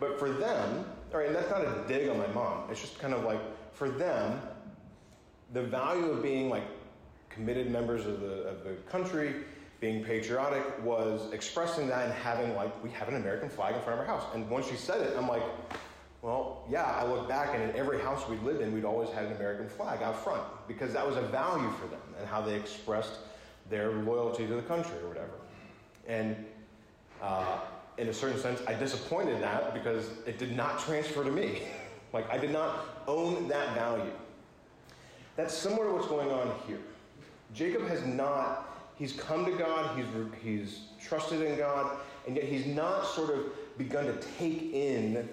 But 0.00 0.18
for 0.18 0.30
them, 0.30 0.84
all 1.12 1.18
right, 1.18 1.26
and 1.26 1.36
that's 1.36 1.50
not 1.50 1.62
a 1.62 1.84
dig 1.86 2.08
on 2.08 2.18
my 2.18 2.26
mom. 2.28 2.64
It's 2.70 2.80
just 2.80 2.98
kind 2.98 3.14
of 3.14 3.24
like, 3.24 3.40
for 3.74 3.90
them, 3.90 4.40
the 5.52 5.62
value 5.62 6.10
of 6.10 6.22
being 6.22 6.48
like 6.50 6.64
committed 7.28 7.70
members 7.70 8.06
of 8.06 8.20
the, 8.20 8.42
of 8.48 8.64
the 8.64 8.74
country, 8.90 9.34
being 9.80 10.04
patriotic, 10.04 10.64
was 10.84 11.32
expressing 11.32 11.88
that 11.88 12.04
and 12.04 12.12
having 12.12 12.54
like, 12.54 12.82
we 12.82 12.90
have 12.90 13.08
an 13.08 13.16
American 13.16 13.48
flag 13.48 13.74
in 13.74 13.80
front 13.82 14.00
of 14.00 14.08
our 14.08 14.14
house. 14.14 14.24
And 14.34 14.48
once 14.50 14.68
she 14.68 14.76
said 14.76 15.00
it, 15.00 15.14
I'm 15.16 15.28
like, 15.28 15.42
well, 16.22 16.64
yeah, 16.68 16.82
I 16.82 17.04
look 17.06 17.28
back 17.28 17.54
and 17.54 17.62
in 17.62 17.76
every 17.76 18.00
house 18.00 18.28
we 18.28 18.36
lived 18.38 18.60
in, 18.60 18.72
we'd 18.72 18.84
always 18.84 19.10
had 19.10 19.26
an 19.26 19.32
American 19.32 19.68
flag 19.68 20.02
out 20.02 20.22
front 20.22 20.42
because 20.66 20.92
that 20.92 21.06
was 21.06 21.16
a 21.16 21.22
value 21.22 21.70
for 21.80 21.86
them 21.86 22.00
and 22.18 22.26
how 22.26 22.40
they 22.42 22.56
expressed 22.56 23.18
their 23.70 23.92
loyalty 23.92 24.46
to 24.46 24.54
the 24.54 24.62
country 24.62 24.96
or 25.02 25.08
whatever. 25.08 25.30
And 26.08 26.36
uh, 27.22 27.58
in 27.98 28.08
a 28.08 28.12
certain 28.12 28.38
sense, 28.38 28.60
I 28.66 28.74
disappointed 28.74 29.40
that 29.42 29.74
because 29.74 30.10
it 30.26 30.38
did 30.38 30.56
not 30.56 30.80
transfer 30.80 31.22
to 31.22 31.30
me. 31.30 31.62
like, 32.12 32.28
I 32.30 32.38
did 32.38 32.50
not 32.50 33.04
own 33.06 33.46
that 33.48 33.74
value. 33.74 34.10
That's 35.36 35.54
similar 35.54 35.86
to 35.86 35.92
what's 35.92 36.08
going 36.08 36.30
on 36.30 36.52
here. 36.66 36.80
Jacob 37.54 37.86
has 37.86 38.04
not, 38.04 38.90
he's 38.96 39.12
come 39.12 39.44
to 39.44 39.52
God, 39.52 39.96
he's, 39.96 40.06
he's 40.42 40.80
trusted 41.00 41.42
in 41.42 41.56
God, 41.56 41.96
and 42.26 42.34
yet 42.34 42.44
he's 42.44 42.66
not 42.66 43.06
sort 43.06 43.30
of 43.30 43.78
begun 43.78 44.06
to 44.06 44.14
take 44.38 44.74
in 44.74 45.28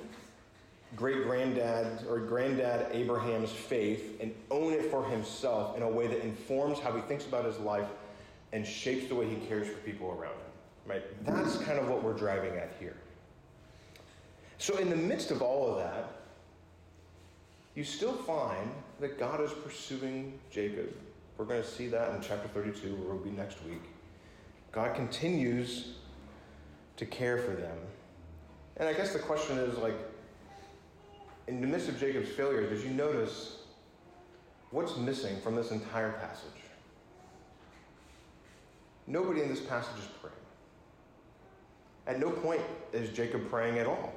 great 0.95 1.24
granddad 1.24 2.06
or 2.08 2.19
granddad 2.19 2.88
Abraham's 2.91 3.52
faith 3.52 4.19
and 4.21 4.34
own 4.52 4.74
it 4.74 4.89
for 4.91 5.06
himself 5.06 5.76
in 5.76 5.84
a 5.84 5.89
way 5.89 6.08
that 6.08 6.24
informs 6.24 6.80
how 6.80 6.91
he 6.93 7.02
thinks 7.02 7.26
about 7.26 7.45
his 7.45 7.58
life 7.60 7.88
and 8.54 8.65
shapes 8.65 9.08
the 9.08 9.15
way 9.15 9.28
he 9.28 9.36
cares 9.48 9.67
for 9.67 9.78
people 9.80 10.10
around 10.10 10.34
him. 10.34 10.52
Right? 10.86 11.26
That's 11.26 11.58
kind 11.58 11.80
of 11.80 11.89
what 11.89 12.04
we're 12.04 12.13
driving 12.13 12.56
at 12.58 12.74
here. 12.80 12.95
So, 14.58 14.78
in 14.78 14.89
the 14.89 14.95
midst 14.95 15.32
of 15.32 15.41
all 15.41 15.71
of 15.71 15.78
that, 15.80 16.12
you 17.76 17.84
still 17.84 18.13
find 18.13 18.71
that 19.02 19.19
God 19.19 19.41
is 19.41 19.52
pursuing 19.52 20.39
Jacob. 20.50 20.93
We're 21.38 21.45
going 21.45 21.62
to 21.62 21.67
see 21.67 21.88
that 21.88 22.15
in 22.15 22.21
chapter 22.21 22.48
32, 22.48 22.95
where 22.95 23.13
we'll 23.13 23.24
be 23.24 23.32
next 23.32 23.63
week. 23.65 23.82
God 24.71 24.95
continues 24.95 25.95
to 26.95 27.06
care 27.06 27.38
for 27.38 27.52
them. 27.52 27.78
And 28.78 28.88
I 28.88 28.93
guess 28.93 29.12
the 29.12 29.19
question 29.19 29.58
is 29.58 29.78
like, 29.78 29.95
in 31.47 31.62
the 31.62 31.67
midst 31.67 31.89
of 31.89 31.99
Jacob's 31.99 32.29
failure, 32.29 32.67
did 32.67 32.84
you 32.84 32.89
notice 32.89 33.58
what's 34.71 34.97
missing 34.97 35.39
from 35.41 35.55
this 35.55 35.71
entire 35.71 36.13
passage? 36.13 36.49
Nobody 39.08 39.41
in 39.41 39.49
this 39.49 39.60
passage 39.60 39.99
is 39.99 40.08
praying. 40.19 40.36
At 42.08 42.19
no 42.19 42.31
point 42.31 42.62
is 42.93 43.10
Jacob 43.10 43.49
praying 43.49 43.77
at 43.77 43.86
all. 43.86 44.13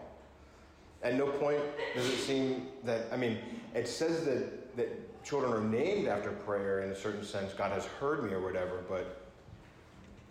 At 1.02 1.14
no 1.14 1.26
point 1.26 1.60
does 1.94 2.06
it 2.06 2.16
seem 2.16 2.68
that, 2.84 3.06
I 3.12 3.16
mean, 3.16 3.38
it 3.74 3.86
says 3.86 4.24
that, 4.24 4.76
that 4.76 5.24
children 5.24 5.52
are 5.52 5.60
named 5.60 6.08
after 6.08 6.30
prayer 6.30 6.82
in 6.82 6.90
a 6.90 6.96
certain 6.96 7.24
sense. 7.24 7.52
God 7.52 7.72
has 7.72 7.84
heard 7.84 8.24
me 8.24 8.32
or 8.32 8.40
whatever, 8.40 8.82
but 8.88 9.28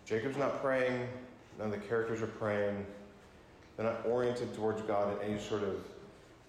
Jacob's 0.05 0.37
not 0.37 0.61
praying. 0.61 1.07
None 1.59 1.71
of 1.71 1.79
the 1.79 1.87
characters 1.87 2.21
are 2.21 2.27
praying. 2.27 2.85
They're 3.75 3.85
not 3.85 4.05
oriented 4.05 4.53
towards 4.55 4.81
God 4.81 5.21
in 5.21 5.31
any 5.31 5.39
sort 5.39 5.63
of 5.63 5.75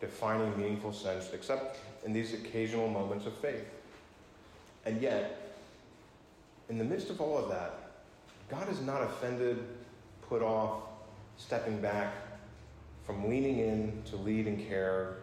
defining, 0.00 0.56
meaningful 0.56 0.92
sense, 0.92 1.30
except 1.32 1.78
in 2.04 2.12
these 2.12 2.34
occasional 2.34 2.88
moments 2.88 3.26
of 3.26 3.34
faith. 3.34 3.66
And 4.86 5.02
yet, 5.02 5.54
in 6.68 6.78
the 6.78 6.84
midst 6.84 7.10
of 7.10 7.20
all 7.20 7.38
of 7.38 7.48
that, 7.50 7.90
God 8.50 8.68
is 8.70 8.80
not 8.80 9.02
offended, 9.02 9.64
put 10.28 10.42
off, 10.42 10.82
stepping 11.36 11.80
back 11.80 12.14
from 13.04 13.28
leaning 13.28 13.58
in 13.58 14.02
to 14.06 14.16
lead 14.16 14.46
and 14.46 14.66
care 14.68 15.16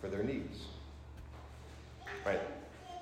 for 0.00 0.08
their 0.08 0.22
needs. 0.22 0.64
Right? 2.24 2.40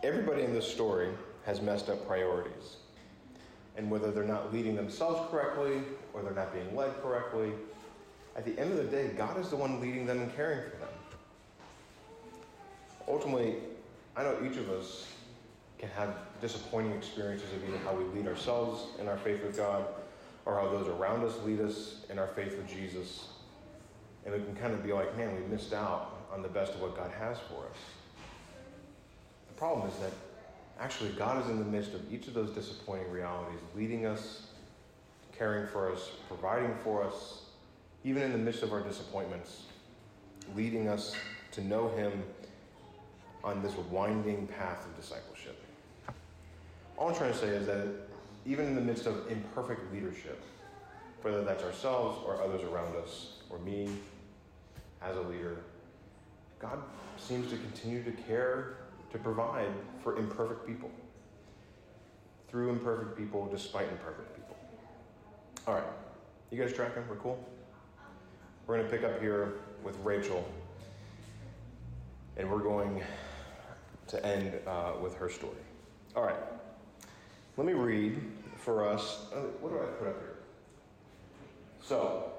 Everybody 0.02 0.42
in 0.42 0.52
this 0.52 0.66
story 0.66 1.08
has 1.46 1.60
messed 1.60 1.88
up 1.88 2.06
priorities. 2.06 2.76
And 3.76 3.90
whether 3.90 4.10
they're 4.10 4.24
not 4.24 4.52
leading 4.52 4.76
themselves 4.76 5.30
correctly 5.30 5.82
or 6.12 6.22
they're 6.22 6.34
not 6.34 6.52
being 6.52 6.74
led 6.76 7.00
correctly, 7.02 7.52
at 8.36 8.44
the 8.44 8.58
end 8.58 8.72
of 8.72 8.78
the 8.78 8.84
day, 8.84 9.08
God 9.16 9.38
is 9.38 9.48
the 9.48 9.56
one 9.56 9.80
leading 9.80 10.06
them 10.06 10.20
and 10.20 10.34
caring 10.34 10.70
for 10.70 10.76
them 10.76 10.88
ultimately, 13.12 13.56
I 14.16 14.22
know 14.22 14.36
each 14.44 14.56
of 14.56 14.70
us 14.70 15.06
can 15.78 15.90
have 15.90 16.14
disappointing 16.40 16.92
experiences 16.92 17.52
of 17.52 17.68
either 17.68 17.78
how 17.78 17.94
we 17.94 18.04
lead 18.04 18.26
ourselves 18.26 18.86
in 19.00 19.08
our 19.08 19.18
faith 19.18 19.42
with 19.42 19.56
God 19.56 19.84
or 20.46 20.58
how 20.58 20.68
those 20.68 20.88
around 20.88 21.24
us 21.24 21.34
lead 21.44 21.60
us 21.60 22.04
in 22.08 22.18
our 22.18 22.28
faith 22.28 22.56
with 22.56 22.68
Jesus. 22.68 23.28
And 24.24 24.34
we 24.34 24.40
can 24.40 24.54
kind 24.56 24.72
of 24.72 24.82
be 24.82 24.92
like, 24.92 25.16
man, 25.16 25.34
we 25.34 25.42
missed 25.52 25.72
out 25.72 26.26
on 26.32 26.42
the 26.42 26.48
best 26.48 26.74
of 26.74 26.80
what 26.80 26.96
God 26.96 27.10
has 27.18 27.38
for 27.38 27.66
us. 27.66 27.76
The 29.48 29.54
problem 29.54 29.88
is 29.88 29.96
that 29.98 30.12
actually 30.80 31.10
God 31.10 31.42
is 31.44 31.50
in 31.50 31.58
the 31.58 31.64
midst 31.64 31.94
of 31.94 32.12
each 32.12 32.28
of 32.28 32.34
those 32.34 32.50
disappointing 32.50 33.10
realities, 33.10 33.60
leading 33.76 34.06
us, 34.06 34.46
caring 35.36 35.66
for 35.66 35.92
us, 35.92 36.10
providing 36.28 36.74
for 36.82 37.04
us, 37.04 37.42
even 38.04 38.22
in 38.22 38.32
the 38.32 38.38
midst 38.38 38.62
of 38.62 38.72
our 38.72 38.80
disappointments, 38.80 39.62
leading 40.56 40.88
us 40.88 41.14
to 41.52 41.60
know 41.62 41.88
Him 41.90 42.22
on 43.44 43.62
this 43.62 43.74
winding 43.90 44.46
path 44.46 44.86
of 44.86 44.96
discipleship. 44.96 45.62
All 46.96 47.08
I'm 47.08 47.14
trying 47.14 47.32
to 47.32 47.38
say 47.38 47.48
is 47.48 47.66
that 47.66 47.88
even 48.46 48.66
in 48.66 48.74
the 48.74 48.80
midst 48.80 49.06
of 49.06 49.30
imperfect 49.30 49.92
leadership, 49.92 50.42
whether 51.22 51.42
that's 51.42 51.62
ourselves 51.62 52.20
or 52.26 52.40
others 52.42 52.62
around 52.64 52.96
us, 52.96 53.38
or 53.50 53.58
me 53.58 53.88
as 55.02 55.16
a 55.16 55.20
leader, 55.22 55.58
God 56.58 56.78
seems 57.16 57.50
to 57.50 57.56
continue 57.56 58.02
to 58.04 58.12
care 58.12 58.76
to 59.10 59.18
provide 59.18 59.68
for 60.02 60.16
imperfect 60.16 60.66
people, 60.66 60.90
through 62.48 62.70
imperfect 62.70 63.16
people, 63.16 63.48
despite 63.50 63.88
imperfect 63.88 64.34
people. 64.34 64.56
All 65.66 65.74
right, 65.74 65.84
you 66.50 66.60
guys 66.60 66.72
tracking? 66.72 67.02
We're 67.08 67.16
cool? 67.16 67.44
We're 68.66 68.78
going 68.78 68.88
to 68.88 68.96
pick 68.96 69.04
up 69.04 69.20
here 69.20 69.54
with 69.84 69.96
Rachel, 70.04 70.48
and 72.36 72.50
we're 72.50 72.60
going 72.60 73.02
to 74.12 74.24
end 74.24 74.52
uh, 74.66 74.92
with 75.00 75.16
her 75.16 75.28
story. 75.28 75.56
All 76.14 76.22
right. 76.22 76.36
let 77.56 77.66
me 77.66 77.72
read 77.72 78.20
for 78.56 78.86
us. 78.86 79.26
Uh, 79.34 79.38
what 79.60 79.70
do 79.70 79.78
I 79.78 79.86
put 79.98 80.08
up 80.08 80.20
here? 80.20 80.36
So, 81.82 82.30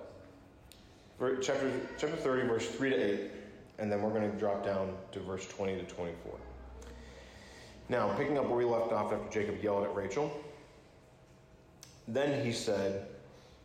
chapter, 1.41 1.71
chapter 1.97 2.15
30, 2.15 2.47
verse 2.47 2.67
3 2.69 2.91
to 2.91 2.95
8, 2.95 3.31
and 3.79 3.91
then 3.91 4.03
we're 4.03 4.11
going 4.11 4.31
to 4.31 4.37
drop 4.37 4.63
down 4.63 4.95
to 5.13 5.19
verse 5.19 5.47
20 5.47 5.77
to 5.77 5.83
24. 5.83 6.33
Now, 7.89 8.13
picking 8.13 8.37
up 8.37 8.45
where 8.45 8.57
we 8.57 8.65
left 8.65 8.91
off 8.91 9.11
after 9.11 9.27
Jacob 9.31 9.61
yelled 9.63 9.83
at 9.83 9.95
Rachel, 9.95 10.31
then 12.07 12.45
he 12.45 12.51
said, 12.51 13.07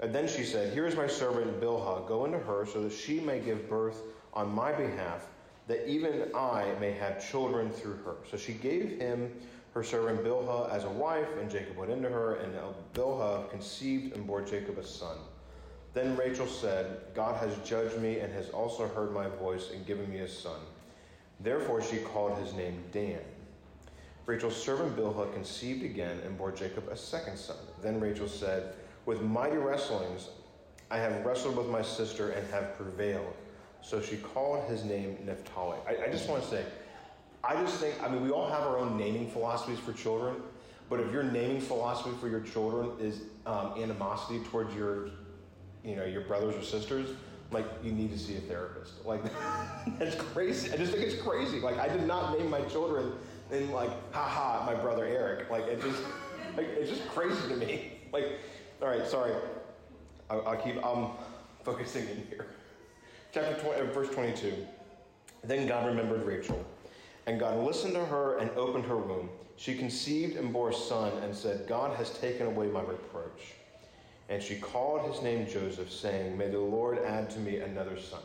and 0.00 0.14
then 0.14 0.26
she 0.26 0.44
said, 0.44 0.72
Here 0.72 0.86
is 0.86 0.96
my 0.96 1.06
servant 1.06 1.60
Bilhah. 1.60 2.08
Go 2.08 2.24
into 2.24 2.38
her 2.38 2.64
so 2.64 2.82
that 2.84 2.92
she 2.92 3.20
may 3.20 3.40
give 3.40 3.68
birth 3.68 4.00
on 4.32 4.50
my 4.50 4.72
behalf, 4.72 5.26
that 5.68 5.88
even 5.88 6.30
I 6.34 6.72
may 6.80 6.92
have 6.92 7.26
children 7.30 7.70
through 7.70 7.98
her. 8.04 8.16
So 8.30 8.36
she 8.36 8.54
gave 8.54 8.98
him 8.98 9.30
her 9.74 9.84
servant 9.84 10.24
Bilhah 10.24 10.72
as 10.72 10.84
a 10.84 10.90
wife, 10.90 11.28
and 11.38 11.50
Jacob 11.50 11.76
went 11.76 11.92
into 11.92 12.08
her, 12.08 12.36
and 12.36 12.54
Bilhah 12.94 13.50
conceived 13.50 14.16
and 14.16 14.26
bore 14.26 14.42
Jacob 14.42 14.78
a 14.78 14.84
son. 14.84 15.18
Then 15.94 16.16
Rachel 16.16 16.46
said, 16.46 17.00
God 17.14 17.36
has 17.36 17.56
judged 17.68 17.98
me 17.98 18.20
and 18.20 18.32
has 18.32 18.48
also 18.50 18.88
heard 18.88 19.12
my 19.12 19.28
voice 19.28 19.70
and 19.72 19.86
given 19.86 20.10
me 20.10 20.20
a 20.20 20.28
son. 20.28 20.60
Therefore 21.40 21.82
she 21.82 21.98
called 21.98 22.38
his 22.38 22.54
name 22.54 22.82
Dan. 22.92 23.20
Rachel's 24.26 24.60
servant 24.62 24.96
Bilhah 24.96 25.32
conceived 25.32 25.82
again 25.82 26.20
and 26.24 26.36
bore 26.36 26.52
Jacob 26.52 26.88
a 26.88 26.96
second 26.96 27.38
son. 27.38 27.56
Then 27.82 28.00
Rachel 28.00 28.28
said, 28.28 28.74
With 29.06 29.22
mighty 29.22 29.56
wrestlings 29.56 30.28
I 30.90 30.98
have 30.98 31.24
wrestled 31.24 31.56
with 31.56 31.68
my 31.68 31.82
sister 31.82 32.30
and 32.30 32.46
have 32.50 32.76
prevailed. 32.76 33.34
So 33.88 34.02
she 34.02 34.18
called 34.18 34.68
his 34.68 34.84
name 34.84 35.16
Naphtali. 35.24 35.78
I, 35.88 36.04
I 36.04 36.08
just 36.10 36.28
want 36.28 36.42
to 36.42 36.48
say, 36.50 36.62
I 37.42 37.54
just 37.54 37.80
think, 37.80 37.94
I 38.02 38.08
mean, 38.10 38.22
we 38.22 38.30
all 38.30 38.46
have 38.46 38.64
our 38.64 38.76
own 38.76 38.98
naming 38.98 39.30
philosophies 39.30 39.78
for 39.78 39.94
children, 39.94 40.42
but 40.90 41.00
if 41.00 41.10
your 41.10 41.22
naming 41.22 41.62
philosophy 41.62 42.10
for 42.20 42.28
your 42.28 42.42
children 42.42 42.90
is 43.00 43.22
um, 43.46 43.72
animosity 43.78 44.40
towards 44.44 44.74
your 44.74 45.08
you 45.82 45.96
know 45.96 46.04
your 46.04 46.20
brothers 46.22 46.54
or 46.54 46.62
sisters, 46.62 47.08
like 47.50 47.64
you 47.82 47.92
need 47.92 48.12
to 48.12 48.18
see 48.18 48.36
a 48.36 48.40
therapist. 48.40 48.92
Like 49.06 49.22
that's 49.98 50.16
crazy. 50.16 50.70
I 50.70 50.76
just 50.76 50.92
think 50.92 51.04
it's 51.04 51.22
crazy. 51.22 51.60
Like 51.60 51.78
I 51.78 51.88
did 51.88 52.06
not 52.06 52.38
name 52.38 52.50
my 52.50 52.60
children 52.62 53.12
in 53.50 53.70
like 53.72 53.90
haha 54.12 54.66
my 54.66 54.74
brother 54.74 55.06
Eric. 55.06 55.48
Like 55.48 55.64
it 55.64 55.80
just 55.80 56.02
like 56.58 56.66
it's 56.66 56.90
just 56.90 57.08
crazy 57.08 57.48
to 57.48 57.56
me. 57.56 57.92
Like 58.12 58.38
all 58.82 58.88
right, 58.88 59.06
sorry. 59.06 59.32
I'll, 60.28 60.46
I'll 60.46 60.56
keep 60.56 60.84
um 60.84 61.12
focusing 61.64 62.06
in 62.08 62.26
here. 62.28 62.48
Chapter 63.38 63.62
20, 63.62 63.80
uh, 63.80 63.84
verse 63.92 64.10
22. 64.10 64.66
Then 65.44 65.68
God 65.68 65.86
remembered 65.86 66.26
Rachel, 66.26 66.64
and 67.26 67.38
God 67.38 67.64
listened 67.64 67.94
to 67.94 68.04
her 68.04 68.38
and 68.38 68.50
opened 68.52 68.84
her 68.86 68.96
womb. 68.96 69.28
She 69.56 69.76
conceived 69.76 70.36
and 70.36 70.52
bore 70.52 70.70
a 70.70 70.74
son, 70.74 71.12
and 71.22 71.32
said, 71.32 71.68
God 71.68 71.96
has 71.96 72.10
taken 72.18 72.48
away 72.48 72.66
my 72.66 72.80
reproach. 72.80 73.54
And 74.28 74.42
she 74.42 74.56
called 74.56 75.08
his 75.08 75.22
name 75.22 75.46
Joseph, 75.46 75.92
saying, 75.92 76.36
May 76.36 76.48
the 76.48 76.58
Lord 76.58 76.98
add 76.98 77.30
to 77.30 77.38
me 77.38 77.58
another 77.58 77.96
son. 78.00 78.18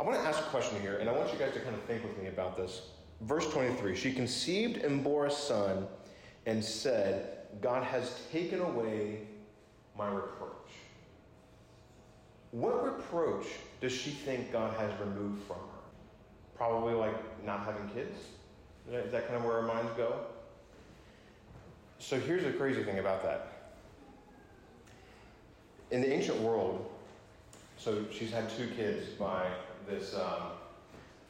I 0.00 0.02
want 0.02 0.20
to 0.20 0.26
ask 0.26 0.40
a 0.40 0.50
question 0.50 0.80
here, 0.80 0.98
and 0.98 1.08
I 1.08 1.12
want 1.12 1.32
you 1.32 1.38
guys 1.38 1.54
to 1.54 1.60
kind 1.60 1.76
of 1.76 1.82
think 1.82 2.02
with 2.02 2.20
me 2.20 2.26
about 2.26 2.56
this. 2.56 2.88
Verse 3.20 3.48
23 3.52 3.94
She 3.94 4.12
conceived 4.12 4.78
and 4.78 5.04
bore 5.04 5.26
a 5.26 5.30
son, 5.30 5.86
and 6.46 6.64
said, 6.64 7.38
God 7.60 7.84
has 7.84 8.20
taken 8.32 8.58
away 8.58 9.20
my 9.96 10.08
reproach. 10.08 10.50
What 12.50 12.84
reproach 12.84 13.46
does 13.80 13.92
she 13.92 14.10
think 14.10 14.52
God 14.52 14.76
has 14.78 14.90
removed 15.00 15.42
from 15.46 15.56
her? 15.56 15.62
Probably 16.56 16.94
like 16.94 17.44
not 17.44 17.64
having 17.64 17.88
kids? 17.90 18.16
Is 18.90 19.12
that 19.12 19.26
kind 19.26 19.36
of 19.36 19.44
where 19.44 19.56
our 19.56 19.62
minds 19.62 19.92
go? 19.96 20.14
So 21.98 22.18
here's 22.18 22.44
the 22.44 22.52
crazy 22.52 22.82
thing 22.82 22.98
about 22.98 23.22
that 23.24 23.56
in 25.90 26.00
the 26.00 26.12
ancient 26.12 26.40
world, 26.40 26.90
so 27.76 28.04
she's 28.12 28.30
had 28.30 28.48
two 28.50 28.68
kids 28.76 29.08
by 29.10 29.46
this 29.88 30.14
um, 30.14 30.52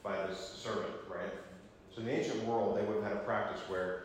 by 0.02 0.26
this 0.26 0.38
servant, 0.38 0.92
right? 1.10 1.32
So 1.94 2.00
in 2.00 2.06
the 2.06 2.12
ancient 2.12 2.44
world, 2.44 2.76
they 2.76 2.82
would 2.82 3.02
have 3.02 3.04
had 3.04 3.12
a 3.12 3.24
practice 3.24 3.60
where 3.68 4.04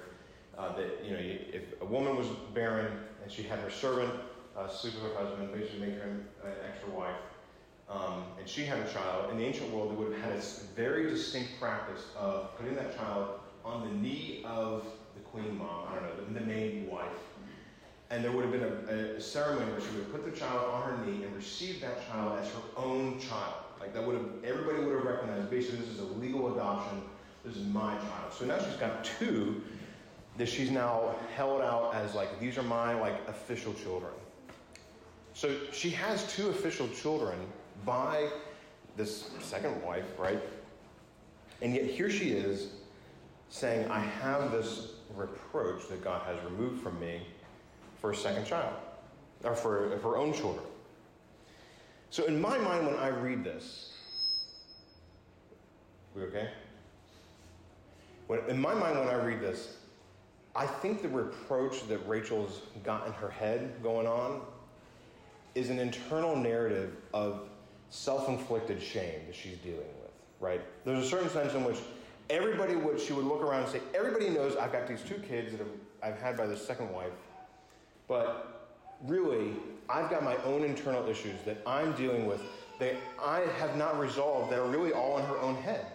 uh, 0.57 0.75
that 0.75 1.03
you 1.05 1.11
know, 1.11 1.19
if 1.19 1.81
a 1.81 1.85
woman 1.85 2.17
was 2.17 2.27
barren 2.53 2.87
and 3.23 3.31
she 3.31 3.43
had 3.43 3.59
her 3.59 3.69
servant 3.69 4.13
uh, 4.57 4.67
sleep 4.67 4.93
with 4.95 5.13
her 5.13 5.23
husband, 5.23 5.53
basically 5.53 5.87
make 5.87 5.99
her 5.99 6.09
an 6.09 6.53
extra 6.67 6.89
wife, 6.89 7.15
um, 7.91 8.23
and 8.39 8.47
she 8.47 8.63
had 8.63 8.79
a 8.79 8.91
child. 8.91 9.31
In 9.31 9.37
the 9.37 9.43
ancient 9.43 9.69
world, 9.71 9.91
they 9.91 9.95
would 9.95 10.13
have 10.13 10.21
had 10.21 10.33
a 10.33 10.41
very 10.75 11.09
distinct 11.09 11.59
practice 11.59 12.05
of 12.17 12.57
putting 12.57 12.75
that 12.75 12.95
child 12.95 13.39
on 13.65 13.81
the 13.87 13.93
knee 13.95 14.43
of 14.45 14.85
the 15.15 15.21
queen 15.21 15.57
mom, 15.57 15.87
I 15.89 15.95
don't 15.95 16.03
know, 16.03 16.25
the, 16.25 16.39
the 16.39 16.45
main 16.45 16.87
wife, 16.87 17.07
and 18.09 18.23
there 18.23 18.31
would 18.31 18.43
have 18.43 18.51
been 18.51 18.63
a, 18.63 19.15
a, 19.15 19.21
ceremony 19.21 19.71
where 19.71 19.81
she 19.81 19.95
would 19.95 20.11
put 20.11 20.25
the 20.25 20.37
child 20.37 20.69
on 20.69 20.89
her 20.89 21.05
knee 21.05 21.23
and 21.23 21.35
receive 21.35 21.79
that 21.81 22.07
child 22.07 22.39
as 22.39 22.47
her 22.49 22.61
own 22.77 23.19
child. 23.19 23.55
Like 23.79 23.93
that 23.93 24.05
would 24.05 24.15
have, 24.15 24.25
everybody 24.43 24.83
would 24.83 24.95
have 24.95 25.05
recognized, 25.05 25.49
basically, 25.49 25.79
this 25.79 25.89
is 25.89 25.99
a 25.99 26.05
legal 26.05 26.53
adoption. 26.53 27.01
This 27.43 27.55
is 27.55 27.65
my 27.67 27.93
child. 27.95 28.33
So 28.37 28.45
now 28.45 28.59
she's 28.59 28.75
got 28.75 29.03
two 29.03 29.61
that 30.37 30.47
she's 30.47 30.71
now 30.71 31.15
held 31.35 31.61
out 31.61 31.93
as 31.95 32.13
like, 32.13 32.39
these 32.39 32.57
are 32.57 32.63
my 32.63 32.93
like 32.93 33.27
official 33.27 33.73
children. 33.73 34.13
So 35.33 35.55
she 35.71 35.89
has 35.91 36.31
two 36.33 36.49
official 36.49 36.87
children 36.89 37.39
by 37.85 38.27
this 38.97 39.29
second 39.39 39.81
wife, 39.81 40.05
right? 40.17 40.41
And 41.61 41.73
yet 41.73 41.85
here 41.85 42.09
she 42.09 42.31
is 42.31 42.69
saying, 43.49 43.89
I 43.89 43.99
have 43.99 44.51
this 44.51 44.93
reproach 45.15 45.87
that 45.89 46.03
God 46.03 46.21
has 46.25 46.37
removed 46.43 46.81
from 46.81 46.99
me 46.99 47.21
for 47.99 48.11
a 48.11 48.15
second 48.15 48.45
child, 48.45 48.73
or 49.43 49.55
for, 49.55 49.97
for 49.99 50.11
her 50.11 50.17
own 50.17 50.33
children. 50.33 50.65
So, 52.09 52.25
in 52.25 52.41
my 52.41 52.57
mind, 52.57 52.87
when 52.87 52.95
I 52.97 53.07
read 53.07 53.43
this, 53.43 53.93
we 56.15 56.23
okay? 56.23 56.49
When, 58.27 58.39
in 58.49 58.59
my 58.59 58.73
mind, 58.73 58.99
when 58.99 59.07
I 59.07 59.13
read 59.13 59.39
this, 59.39 59.77
I 60.55 60.65
think 60.65 61.01
the 61.01 61.09
reproach 61.09 61.87
that 61.87 62.05
Rachel's 62.07 62.61
got 62.83 63.07
in 63.07 63.13
her 63.13 63.29
head 63.29 63.75
going 63.81 64.07
on 64.07 64.41
is 65.55 65.69
an 65.69 65.79
internal 65.79 66.35
narrative 66.35 66.95
of 67.13 67.47
self 67.91 68.27
inflicted 68.27 68.81
shame 68.81 69.21
that 69.27 69.35
she's 69.35 69.57
dealing 69.57 69.77
with, 69.77 70.11
right? 70.39 70.61
There's 70.83 71.05
a 71.05 71.07
certain 71.07 71.29
sense 71.29 71.53
in 71.53 71.63
which 71.63 71.77
everybody 72.29 72.75
would, 72.75 72.99
she 72.99 73.13
would 73.13 73.25
look 73.25 73.43
around 73.43 73.63
and 73.63 73.71
say, 73.71 73.81
Everybody 73.93 74.29
knows 74.29 74.55
I've 74.55 74.71
got 74.71 74.87
these 74.87 75.01
two 75.01 75.19
kids 75.19 75.51
that 75.51 75.67
I've 76.01 76.19
had 76.19 76.35
by 76.35 76.47
this 76.47 76.65
second 76.65 76.91
wife 76.91 77.11
but 78.11 78.67
really, 79.07 79.53
I've 79.87 80.09
got 80.09 80.21
my 80.21 80.35
own 80.43 80.65
internal 80.65 81.07
issues 81.07 81.39
that 81.45 81.59
I'm 81.65 81.93
dealing 81.93 82.27
with 82.27 82.41
that 82.77 82.97
I 83.17 83.39
have 83.57 83.77
not 83.77 83.97
resolved 83.97 84.51
that 84.51 84.59
are 84.59 84.67
really 84.67 84.91
all 84.91 85.17
in 85.17 85.25
her 85.27 85.39
own 85.39 85.55
head. 85.55 85.85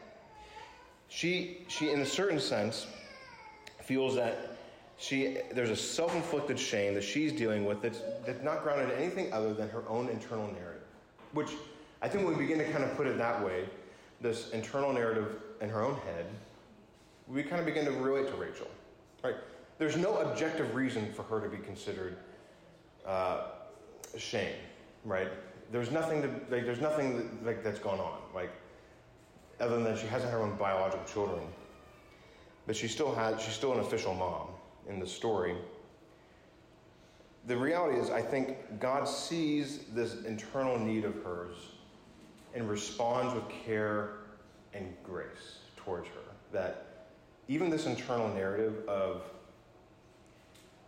She, 1.09 1.59
she 1.69 1.91
in 1.91 2.01
a 2.01 2.07
certain 2.07 2.41
sense, 2.41 2.87
feels 3.83 4.15
that 4.15 4.57
she, 4.97 5.37
there's 5.53 5.69
a 5.69 5.77
self 5.77 6.17
inflicted 6.17 6.59
shame 6.59 6.95
that 6.95 7.05
she's 7.05 7.35
dealing 7.35 7.67
with 7.67 7.83
that's, 7.83 8.01
that's 8.25 8.43
not 8.43 8.63
grounded 8.63 8.97
in 8.97 9.03
anything 9.03 9.31
other 9.31 9.53
than 9.53 9.69
her 9.69 9.83
own 9.87 10.09
internal 10.09 10.47
narrative. 10.47 10.89
Which 11.35 11.51
I 12.03 12.09
think 12.09 12.25
when 12.25 12.37
we 12.37 12.45
begin 12.45 12.59
to 12.59 12.71
kind 12.71 12.85
of 12.85 12.95
put 12.97 13.07
it 13.07 13.17
that 13.19 13.45
way, 13.45 13.69
this 14.21 14.51
internal 14.51 14.93
narrative 14.93 15.41
in 15.61 15.69
her 15.69 15.83
own 15.83 15.95
head, 15.97 16.27
we 17.29 17.43
kind 17.43 17.59
of 17.59 17.67
begin 17.67 17.85
to 17.87 17.93
relate 17.93 18.29
to 18.29 18.37
Rachel. 18.37 18.69
Right? 19.25 19.37
There's 19.79 19.97
no 19.97 20.19
objective 20.19 20.75
reason 20.75 21.13
for 21.13 21.23
her 21.25 21.41
to 21.41 21.49
be 21.49 21.59
considered 21.59 22.17
uh, 23.07 23.43
shame, 24.17 24.55
right? 25.05 25.29
There's 25.73 25.91
nothing 25.91 26.23
to, 26.23 26.29
like, 26.29 26.65
there's 26.65 26.81
nothing 26.81 27.17
that, 27.17 27.45
like 27.45 27.65
that's 27.65 27.79
gone 27.79 27.99
on, 27.99 28.19
like 28.35 28.51
other 29.61 29.83
than 29.83 29.97
she 29.97 30.07
hasn't 30.07 30.31
had 30.31 30.39
her 30.39 30.45
own 30.45 30.57
biological 30.57 31.05
children, 31.07 31.43
but 32.67 32.77
she 32.77 32.89
still 32.89 33.15
has, 33.15 33.41
she's 33.41 33.55
still 33.55 33.73
an 33.73 33.81
official 33.81 34.15
mom 34.15 34.49
in 34.89 35.01
the 35.01 35.07
story. 35.07 35.55
The 37.47 37.57
reality 37.57 37.99
is, 37.99 38.11
I 38.11 38.23
think 38.23 38.57
God 38.81 39.05
sees 39.09 39.85
this 39.93 40.25
internal 40.25 40.79
need 40.79 41.05
of 41.05 41.15
hers 41.23 41.57
and 42.57 42.69
responds 42.69 43.35
with 43.35 43.45
care 43.49 44.11
and 44.73 44.93
grace 45.05 45.59
towards 45.77 46.09
her. 46.09 46.15
That 46.53 47.07
even 47.49 47.71
this 47.71 47.87
internal 47.87 48.33
narrative 48.35 48.89
of 48.89 49.23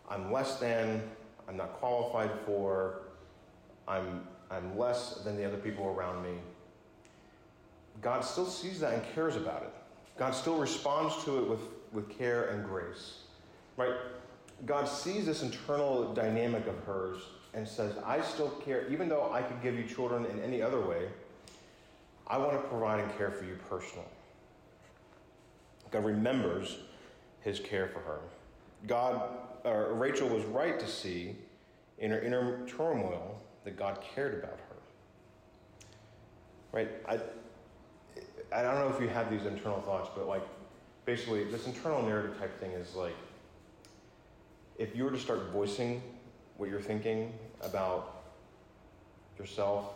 I'm 0.09 0.33
less 0.33 0.59
than, 0.59 1.03
I'm 1.47 1.57
not 1.59 1.75
qualified 1.75 2.31
for, 2.47 3.03
I'm, 3.87 4.27
I'm 4.51 4.77
less 4.79 5.17
than 5.17 5.37
the 5.37 5.45
other 5.45 5.59
people 5.59 5.87
around 5.87 6.23
me. 6.23 6.33
God 8.01 8.25
still 8.25 8.47
sees 8.47 8.81
that 8.81 8.95
and 8.95 9.03
cares 9.15 9.37
about 9.37 9.63
it. 9.63 9.75
God 10.17 10.35
still 10.35 10.57
responds 10.57 11.23
to 11.25 11.39
it 11.39 11.49
with, 11.49 11.61
with 11.93 12.09
care 12.09 12.49
and 12.49 12.65
grace. 12.65 13.19
Right? 13.77 13.95
God 14.65 14.89
sees 14.89 15.27
this 15.27 15.43
internal 15.43 16.15
dynamic 16.15 16.67
of 16.67 16.77
hers 16.85 17.21
and 17.55 17.69
says, 17.69 17.93
I 18.05 18.23
still 18.23 18.51
care, 18.51 18.89
even 18.89 19.09
though 19.09 19.31
I 19.33 19.43
could 19.43 19.63
give 19.63 19.77
you 19.77 19.85
children 19.85 20.25
in 20.27 20.41
any 20.41 20.63
other 20.63 20.81
way, 20.81 21.09
I 22.29 22.37
want 22.37 22.53
to 22.53 22.69
provide 22.69 23.01
and 23.01 23.17
care 23.17 23.31
for 23.31 23.45
you 23.45 23.59
personally. 23.69 24.07
God 25.91 26.05
remembers 26.05 26.77
his 27.41 27.59
care 27.59 27.89
for 27.89 28.01
her. 28.01 28.21
God 28.87 29.23
or 29.65 29.95
Rachel 29.95 30.29
was 30.29 30.45
right 30.45 30.79
to 30.79 30.87
see 30.87 31.35
in 31.99 32.11
her 32.11 32.21
inner 32.21 32.67
turmoil 32.67 33.41
that 33.65 33.77
God 33.77 33.99
cared 34.15 34.35
about 34.35 34.59
her. 34.59 34.77
Right? 36.73 36.91
I, 37.09 37.19
I 38.53 38.63
don't 38.63 38.75
know 38.77 38.93
if 38.95 39.01
you 39.01 39.09
have 39.09 39.31
these 39.31 39.47
internal 39.47 39.81
thoughts, 39.81 40.11
but 40.15 40.29
like 40.29 40.47
basically 41.07 41.45
this 41.45 41.67
internal 41.67 42.03
narrative 42.03 42.39
type 42.39 42.59
thing 42.61 42.73
is 42.73 42.95
like 42.95 43.17
if 44.77 44.95
you 44.95 45.05
were 45.05 45.11
to 45.11 45.19
start 45.19 45.51
voicing 45.51 46.03
what 46.57 46.69
you're 46.69 46.81
thinking 46.81 47.33
about 47.63 48.23
yourself, 49.39 49.95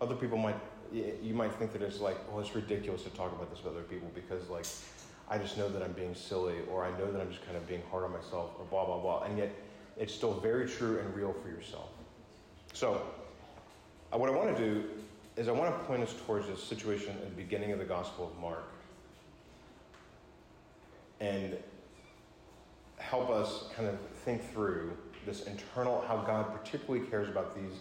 other 0.00 0.14
people 0.14 0.38
might 0.38 0.56
you 0.92 1.34
might 1.34 1.52
think 1.54 1.72
that 1.72 1.82
it's 1.82 2.00
like, 2.00 2.16
well, 2.30 2.40
it's 2.40 2.54
ridiculous 2.54 3.02
to 3.02 3.10
talk 3.10 3.32
about 3.32 3.50
this 3.50 3.62
with 3.62 3.74
other 3.74 3.84
people 3.84 4.10
because 4.14 4.48
like 4.48 4.66
I 5.28 5.38
just 5.38 5.58
know 5.58 5.68
that 5.68 5.82
I'm 5.82 5.92
being 5.92 6.14
silly 6.14 6.56
or 6.70 6.84
I 6.84 6.90
know 6.98 7.10
that 7.10 7.20
I'm 7.20 7.30
just 7.30 7.44
kind 7.44 7.56
of 7.56 7.66
being 7.68 7.82
hard 7.90 8.04
on 8.04 8.12
myself 8.12 8.52
or 8.58 8.64
blah 8.64 8.86
blah 8.86 8.98
blah. 8.98 9.22
And 9.24 9.36
yet 9.38 9.54
it's 9.96 10.14
still 10.14 10.34
very 10.40 10.68
true 10.68 10.98
and 10.98 11.14
real 11.14 11.34
for 11.42 11.48
yourself. 11.48 11.90
So 12.72 13.02
uh, 14.12 14.18
what 14.18 14.30
I 14.30 14.32
want 14.32 14.56
to 14.56 14.62
do 14.62 14.84
is 15.36 15.48
I 15.48 15.52
want 15.52 15.76
to 15.76 15.84
point 15.84 16.02
us 16.02 16.14
towards 16.26 16.46
this 16.46 16.62
situation 16.62 17.10
at 17.10 17.24
the 17.24 17.42
beginning 17.42 17.72
of 17.72 17.78
the 17.78 17.84
Gospel 17.84 18.32
of 18.32 18.40
Mark. 18.40 18.68
And 21.20 21.56
help 22.98 23.30
us 23.30 23.64
kind 23.74 23.88
of 23.88 23.98
think 24.24 24.42
through 24.52 24.92
this 25.26 25.46
internal, 25.46 26.04
how 26.06 26.18
God 26.18 26.52
particularly 26.52 27.06
cares 27.06 27.28
about 27.28 27.54
these 27.54 27.78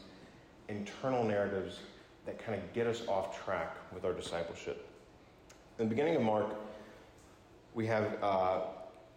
internal 0.69 1.23
narratives 1.23 1.79
that 2.27 2.37
kind 2.45 2.61
of 2.61 2.73
get 2.73 2.85
us 2.85 3.01
off 3.07 3.43
track 3.43 3.77
with 3.93 4.05
our 4.05 4.13
discipleship. 4.13 4.85
In 5.79 5.85
the 5.85 5.89
beginning 5.89 6.17
of 6.17 6.21
Mark, 6.21 6.53
we 7.73 7.87
have, 7.87 8.21
uh, 8.21 8.59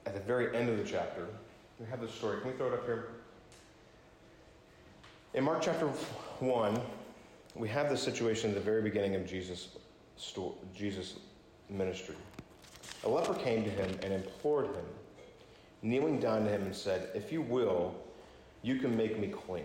at 0.07 0.14
the 0.14 0.20
very 0.20 0.57
end 0.57 0.70
of 0.70 0.79
the 0.79 0.85
chapter, 0.85 1.27
we 1.79 1.87
have 1.87 2.01
this 2.01 2.14
story. 2.14 2.40
Can 2.40 2.53
we 2.53 2.57
throw 2.57 2.68
it 2.68 2.75
up 2.75 2.87
here? 2.87 3.09
In 5.35 5.44
Mark 5.44 5.61
chapter 5.61 5.87
1, 5.87 6.81
we 7.57 7.68
have 7.68 7.90
this 7.90 8.01
situation 8.03 8.51
at 8.51 8.55
the 8.55 8.62
very 8.62 8.81
beginning 8.81 9.16
of 9.16 9.27
Jesus' 9.27 9.68
story, 10.16 10.55
Jesus' 10.75 11.16
ministry. 11.68 12.14
A 13.05 13.09
leper 13.09 13.35
came 13.35 13.64
to 13.64 13.70
him 13.70 13.90
and 14.05 14.12
implored 14.12 14.66
him, 14.66 14.85
kneeling 15.83 16.20
down 16.20 16.44
to 16.44 16.51
him 16.51 16.62
and 16.62 16.75
said, 16.75 17.09
If 17.14 17.33
you 17.33 17.42
will, 17.42 17.94
you 18.62 18.77
can 18.77 18.96
make 18.96 19.18
me 19.18 19.29
clean. 19.29 19.64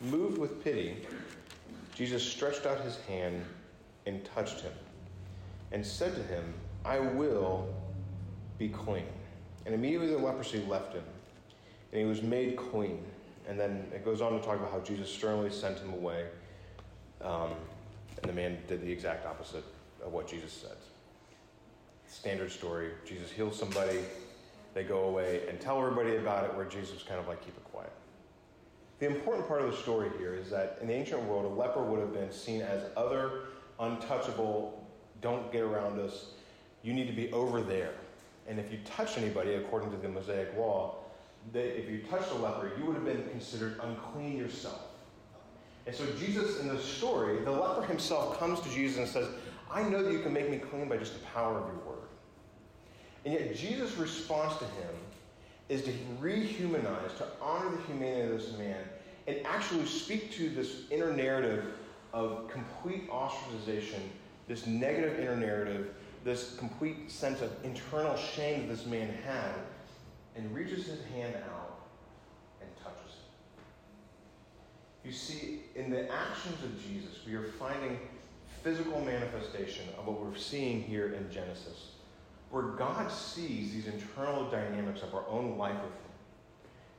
Moved 0.00 0.38
with 0.38 0.64
pity, 0.64 1.06
Jesus 2.00 2.22
stretched 2.22 2.64
out 2.64 2.80
his 2.80 2.96
hand 3.00 3.44
and 4.06 4.24
touched 4.24 4.60
him 4.60 4.72
and 5.70 5.84
said 5.84 6.14
to 6.14 6.22
him, 6.22 6.54
I 6.82 6.98
will 6.98 7.68
be 8.56 8.70
clean. 8.70 9.04
And 9.66 9.74
immediately 9.74 10.06
the 10.06 10.16
leprosy 10.16 10.64
left 10.66 10.94
him, 10.94 11.02
and 11.92 12.00
he 12.00 12.06
was 12.06 12.22
made 12.22 12.56
clean. 12.56 13.04
And 13.46 13.60
then 13.60 13.86
it 13.94 14.02
goes 14.02 14.22
on 14.22 14.32
to 14.32 14.38
talk 14.38 14.56
about 14.56 14.72
how 14.72 14.80
Jesus 14.80 15.12
sternly 15.12 15.50
sent 15.50 15.78
him 15.78 15.92
away. 15.92 16.24
Um, 17.20 17.50
and 18.22 18.30
the 18.30 18.32
man 18.32 18.56
did 18.66 18.80
the 18.80 18.90
exact 18.90 19.26
opposite 19.26 19.64
of 20.02 20.10
what 20.10 20.26
Jesus 20.26 20.54
said. 20.54 20.78
Standard 22.06 22.50
story 22.50 22.92
Jesus 23.06 23.30
heals 23.30 23.58
somebody, 23.58 23.98
they 24.72 24.84
go 24.84 25.00
away 25.04 25.42
and 25.50 25.60
tell 25.60 25.78
everybody 25.78 26.16
about 26.16 26.46
it, 26.46 26.54
where 26.54 26.64
Jesus 26.64 27.02
kind 27.02 27.20
of 27.20 27.28
like, 27.28 27.42
keep 27.42 27.54
it 27.54 27.64
quiet. 27.64 27.92
The 29.00 29.06
important 29.06 29.48
part 29.48 29.62
of 29.62 29.70
the 29.70 29.76
story 29.78 30.10
here 30.18 30.34
is 30.34 30.50
that 30.50 30.76
in 30.82 30.88
the 30.88 30.92
ancient 30.92 31.22
world, 31.24 31.46
a 31.46 31.48
leper 31.48 31.82
would 31.82 32.00
have 32.00 32.12
been 32.12 32.30
seen 32.30 32.60
as 32.60 32.82
other, 32.98 33.44
untouchable, 33.80 34.86
don't 35.22 35.50
get 35.50 35.62
around 35.62 35.98
us, 35.98 36.26
you 36.82 36.92
need 36.92 37.06
to 37.06 37.14
be 37.14 37.32
over 37.32 37.62
there. 37.62 37.94
And 38.46 38.60
if 38.60 38.70
you 38.70 38.78
touch 38.84 39.16
anybody, 39.16 39.54
according 39.54 39.90
to 39.92 39.96
the 39.96 40.08
Mosaic 40.08 40.54
law, 40.54 40.96
if 41.54 41.88
you 41.88 42.02
touched 42.10 42.30
a 42.32 42.34
leper, 42.34 42.72
you 42.78 42.84
would 42.84 42.94
have 42.94 43.04
been 43.06 43.26
considered 43.30 43.80
unclean 43.82 44.36
yourself. 44.36 44.82
And 45.86 45.96
so 45.96 46.04
Jesus 46.18 46.60
in 46.60 46.68
the 46.68 46.78
story, 46.78 47.42
the 47.42 47.50
leper 47.50 47.86
himself 47.86 48.38
comes 48.38 48.60
to 48.60 48.68
Jesus 48.70 48.98
and 48.98 49.08
says, 49.08 49.28
I 49.70 49.82
know 49.82 50.02
that 50.02 50.12
you 50.12 50.18
can 50.18 50.34
make 50.34 50.50
me 50.50 50.58
clean 50.58 50.90
by 50.90 50.98
just 50.98 51.14
the 51.14 51.24
power 51.26 51.58
of 51.58 51.66
your 51.68 51.76
word. 51.86 52.08
And 53.24 53.32
yet 53.32 53.56
Jesus' 53.56 53.96
response 53.96 54.58
to 54.58 54.64
him 54.64 54.94
is 55.70 55.84
to 55.84 55.92
rehumanize, 56.20 57.16
to 57.16 57.24
honor 57.40 57.70
the 57.70 57.82
humanity 57.84 58.22
of 58.22 58.40
this 58.40 58.58
man, 58.58 58.76
and 59.28 59.38
actually 59.46 59.86
speak 59.86 60.32
to 60.32 60.50
this 60.50 60.82
inner 60.90 61.12
narrative 61.12 61.64
of 62.12 62.50
complete 62.50 63.08
ostracization, 63.08 64.00
this 64.48 64.66
negative 64.66 65.20
inner 65.20 65.36
narrative, 65.36 65.94
this 66.24 66.56
complete 66.56 67.08
sense 67.08 67.40
of 67.40 67.52
internal 67.62 68.16
shame 68.16 68.66
that 68.66 68.74
this 68.74 68.84
man 68.84 69.14
had, 69.24 69.54
and 70.34 70.52
reaches 70.52 70.86
his 70.86 71.04
hand 71.14 71.36
out 71.36 71.86
and 72.60 72.68
touches 72.82 73.14
it. 73.14 75.06
You 75.06 75.12
see, 75.12 75.60
in 75.76 75.88
the 75.88 76.10
actions 76.10 76.64
of 76.64 76.82
Jesus, 76.84 77.20
we 77.24 77.34
are 77.34 77.44
finding 77.44 77.96
physical 78.64 79.00
manifestation 79.00 79.84
of 79.96 80.08
what 80.08 80.20
we're 80.20 80.34
seeing 80.34 80.82
here 80.82 81.14
in 81.14 81.30
Genesis 81.30 81.92
where 82.50 82.62
God 82.62 83.10
sees 83.10 83.72
these 83.72 83.86
internal 83.86 84.50
dynamics 84.50 85.02
of 85.02 85.14
our 85.14 85.26
own 85.28 85.56
life 85.56 85.74
with 85.74 85.92
Him. 85.92 86.10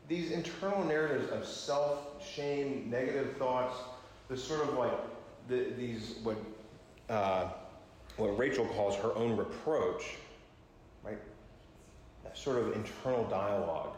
These 0.08 0.32
internal 0.32 0.84
narratives 0.84 1.30
of 1.32 1.46
self, 1.46 2.26
shame, 2.26 2.90
negative 2.90 3.36
thoughts, 3.38 3.78
this 4.30 4.44
sort 4.44 4.62
of 4.62 4.76
like 4.76 4.98
the, 5.48 5.74
these, 5.78 6.16
what, 6.24 6.38
uh, 7.10 7.50
what 8.18 8.38
Rachel 8.38 8.66
calls 8.66 8.96
her 8.96 9.14
own 9.16 9.36
reproach, 9.36 10.16
right? 11.04 11.20
That 12.24 12.38
sort 12.38 12.58
of 12.58 12.74
internal 12.74 13.26
dialogue. 13.26 13.96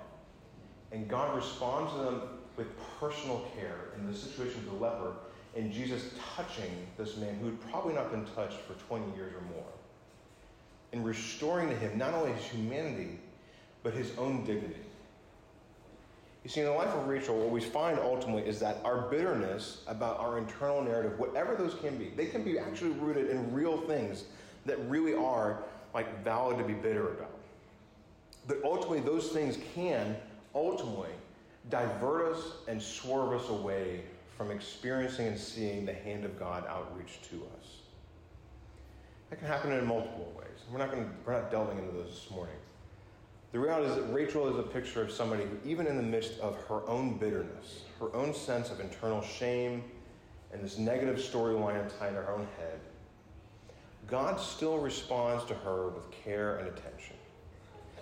And 0.92 1.08
God 1.08 1.36
responds 1.36 1.92
to 1.94 2.00
them 2.00 2.22
with 2.58 2.68
personal 3.00 3.48
care 3.56 3.94
in 3.98 4.12
the 4.12 4.16
situation 4.16 4.60
of 4.60 4.66
the 4.66 4.86
leper 4.86 5.14
and 5.56 5.72
Jesus 5.72 6.14
touching 6.36 6.88
this 6.98 7.18
man 7.18 7.36
who 7.40 7.48
had 7.48 7.72
probably 7.72 7.94
not 7.94 8.12
been 8.12 8.26
touched 8.36 8.60
for 8.62 8.74
20 8.88 9.16
years 9.16 9.34
or 9.34 9.42
more 9.56 9.66
and 10.94 11.04
restoring 11.04 11.70
to 11.70 11.76
him 11.76 11.98
not 11.98 12.14
only 12.14 12.32
his 12.32 12.46
humanity, 12.46 13.20
but 13.82 13.94
his 13.94 14.16
own 14.18 14.46
dignity. 14.46 14.80
You 16.44 16.50
see, 16.50 16.60
in 16.60 16.68
the 16.68 16.74
life 16.74 16.90
of 16.90 17.08
Rachel, 17.08 17.38
what 17.38 17.52
we 17.52 17.62
find 17.62 17.98
ultimately 18.00 18.44
is 18.44 18.60
that 18.60 18.78
our 18.84 19.10
bitterness 19.10 19.82
about 19.88 20.20
our 20.20 20.38
internal 20.38 20.82
narrative, 20.82 21.18
whatever 21.18 21.56
those 21.56 21.74
can 21.76 21.98
be, 21.98 22.10
they 22.10 22.26
can 22.26 22.44
be 22.44 22.60
actually 22.60 22.92
rooted 22.92 23.30
in 23.30 23.54
real 23.54 23.78
things 23.82 24.26
that 24.66 24.78
really 24.90 25.14
are 25.14 25.64
like 25.94 26.24
valid 26.24 26.58
to 26.58 26.64
be 26.64 26.74
bitter 26.74 27.14
about. 27.14 27.32
But 28.48 28.62
ultimately, 28.64 29.00
those 29.00 29.30
things 29.30 29.58
can 29.74 30.18
ultimately 30.54 31.12
divert 31.70 32.36
us 32.36 32.44
and 32.68 32.82
swerve 32.82 33.42
us 33.42 33.50
away 33.50 34.02
from 34.38 34.52
experiencing 34.52 35.28
and 35.28 35.40
seeing 35.40 35.86
the 35.86 35.94
hand 35.94 36.26
of 36.26 36.38
God 36.38 36.66
outreach 36.68 37.20
to 37.30 37.36
us. 37.58 37.78
That 39.30 39.40
can 39.40 39.48
happen 39.48 39.72
in 39.72 39.86
multiple 39.86 40.34
ways. 40.38 40.53
We're 40.72 40.80
not 40.80 40.92
going 40.92 41.04
to, 41.04 41.10
we're 41.26 41.34
not 41.34 41.52
delving 41.52 41.78
into 41.78 41.92
those 41.92 42.10
this 42.10 42.32
morning. 42.32 42.56
The 43.52 43.60
reality 43.60 43.90
is 43.90 43.96
that 43.96 44.12
Rachel 44.14 44.50
is 44.50 44.58
a 44.58 44.64
picture 44.64 45.02
of 45.02 45.12
somebody 45.12 45.44
who, 45.44 45.70
even 45.70 45.86
in 45.86 45.96
the 45.96 46.04
midst 46.04 46.40
of 46.40 46.58
her 46.68 46.88
own 46.88 47.18
bitterness, 47.18 47.84
her 48.00 48.14
own 48.16 48.34
sense 48.34 48.72
of 48.72 48.80
internal 48.80 49.22
shame, 49.22 49.84
and 50.52 50.64
this 50.64 50.78
negative 50.78 51.18
storyline 51.18 51.84
inside 51.84 52.14
her 52.14 52.32
own 52.32 52.48
head, 52.58 52.80
God 54.08 54.40
still 54.40 54.80
responds 54.80 55.46
to 55.46 55.54
her 55.54 55.90
with 55.90 56.10
care 56.12 56.58
and 56.58 56.68
attention. 56.68 57.16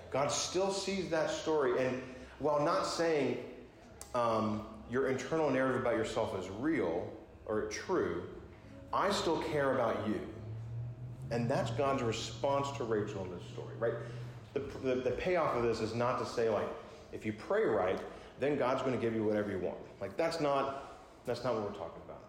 God 0.10 0.32
still 0.32 0.72
sees 0.72 1.10
that 1.10 1.30
story, 1.30 1.86
and 1.86 2.02
while 2.40 2.64
not 2.64 2.86
saying 2.86 3.38
um, 4.16 4.66
your 4.90 5.10
internal 5.10 5.50
narrative 5.50 5.82
about 5.82 5.96
yourself 5.96 6.38
is 6.40 6.50
real 6.60 7.12
or 7.46 7.64
true, 7.64 8.24
I 8.94 9.12
still 9.12 9.42
care 9.44 9.76
about 9.76 10.08
you. 10.08 10.20
And 11.32 11.50
that's 11.50 11.72
God's 11.72 12.04
response 12.04 12.70
to 12.78 12.84
Rachel 12.84 13.24
in 13.24 13.32
this 13.32 13.44
story, 13.54 13.74
right? 13.80 13.94
The, 14.54 14.60
the, 14.84 14.96
the, 14.96 15.12
payoff 15.12 15.56
of 15.56 15.64
this 15.64 15.80
is 15.80 15.96
not 15.96 16.20
to 16.20 16.26
say, 16.26 16.50
like, 16.50 16.68
if 17.14 17.26
you 17.26 17.32
pray 17.32 17.64
right, 17.64 17.98
then 18.40 18.58
God's 18.58 18.82
going 18.82 18.94
to 18.94 19.00
give 19.00 19.16
you 19.16 19.24
whatever 19.24 19.50
you 19.50 19.60
want. 19.60 19.78
Like, 20.02 20.18
that's 20.18 20.42
not, 20.42 21.00
that's 21.26 21.44
not 21.46 21.54
what 21.56 21.64
we're 21.64 21.78
talking 21.78 22.02
about. 22.06 22.22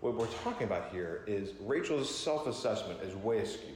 What 0.00 0.14
we're 0.14 0.26
talking 0.42 0.66
about 0.66 0.90
here 0.90 1.22
is 1.28 1.50
Rachel's 1.60 2.12
self 2.12 2.48
assessment 2.48 3.00
is 3.02 3.14
way 3.14 3.38
askew. 3.38 3.74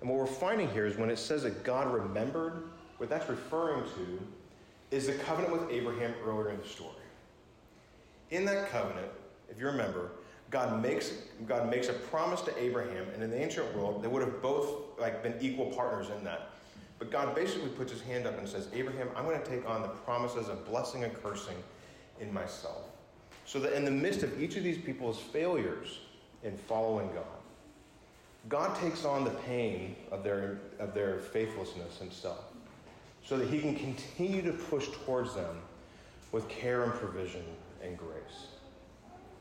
And 0.00 0.08
what 0.08 0.18
we're 0.18 0.26
finding 0.26 0.70
here 0.70 0.86
is 0.86 0.96
when 0.96 1.10
it 1.10 1.18
says 1.18 1.42
that 1.42 1.64
God 1.64 1.92
remembered, 1.92 2.64
what 2.96 3.10
that's 3.10 3.28
referring 3.28 3.84
to 3.84 4.20
is 4.90 5.06
the 5.06 5.14
covenant 5.14 5.52
with 5.52 5.70
Abraham 5.70 6.14
earlier 6.24 6.50
in 6.50 6.58
the 6.58 6.66
story. 6.66 6.92
In 8.30 8.44
that 8.46 8.70
covenant, 8.70 9.08
if 9.50 9.58
you 9.58 9.66
remember, 9.66 10.12
God 10.50 10.80
makes, 10.82 11.12
God 11.46 11.68
makes 11.70 11.88
a 11.88 11.92
promise 11.92 12.40
to 12.42 12.62
Abraham, 12.62 13.06
and 13.14 13.22
in 13.22 13.30
the 13.30 13.40
ancient 13.40 13.76
world, 13.76 14.02
they 14.02 14.08
would 14.08 14.22
have 14.22 14.40
both 14.40 14.98
like 14.98 15.22
been 15.22 15.34
equal 15.40 15.66
partners 15.66 16.08
in 16.16 16.24
that. 16.24 16.50
But 16.98 17.10
God 17.10 17.34
basically 17.34 17.68
puts 17.70 17.92
his 17.92 18.00
hand 18.00 18.26
up 18.26 18.38
and 18.38 18.48
says, 18.48 18.68
Abraham, 18.72 19.08
I'm 19.16 19.24
going 19.24 19.40
to 19.40 19.46
take 19.46 19.68
on 19.68 19.82
the 19.82 19.88
promises 19.88 20.48
of 20.48 20.64
blessing 20.66 21.04
and 21.04 21.12
cursing 21.22 21.56
in 22.20 22.32
myself. 22.32 22.84
So 23.44 23.60
that 23.60 23.74
in 23.74 23.84
the 23.84 23.90
midst 23.90 24.22
of 24.22 24.40
each 24.40 24.56
of 24.56 24.64
these 24.64 24.78
people's 24.78 25.18
failures 25.20 25.98
in 26.42 26.56
following 26.56 27.08
God, 27.08 27.24
God 28.48 28.80
takes 28.80 29.04
on 29.04 29.24
the 29.24 29.30
pain 29.30 29.96
of 30.10 30.22
their, 30.22 30.60
of 30.78 30.94
their 30.94 31.18
faithlessness 31.18 31.98
himself. 31.98 32.44
so 33.24 33.36
that 33.36 33.48
He 33.48 33.60
can 33.60 33.74
continue 33.74 34.40
to 34.42 34.52
push 34.52 34.88
towards 35.04 35.34
them 35.34 35.60
with 36.32 36.48
care 36.48 36.84
and 36.84 36.92
provision 36.94 37.44
and 37.82 37.98
grace. 37.98 38.46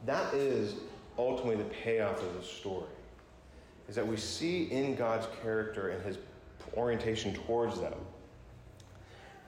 That 0.05 0.33
is 0.33 0.75
ultimately 1.17 1.55
the 1.55 1.69
payoff 1.69 2.21
of 2.21 2.33
the 2.35 2.43
story, 2.43 2.89
is 3.87 3.95
that 3.95 4.07
we 4.07 4.17
see 4.17 4.63
in 4.71 4.95
God's 4.95 5.27
character 5.41 5.89
and 5.89 6.03
His 6.03 6.17
orientation 6.75 7.33
towards 7.33 7.79
them 7.79 7.93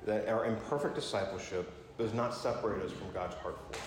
that 0.05 0.27
our 0.27 0.45
imperfect 0.45 0.95
discipleship 0.95 1.71
does 1.97 2.13
not 2.13 2.33
separate 2.33 2.83
us 2.83 2.91
from 2.91 3.11
God's 3.11 3.35
heart 3.35 3.57
for 3.67 3.77
us. 3.77 3.81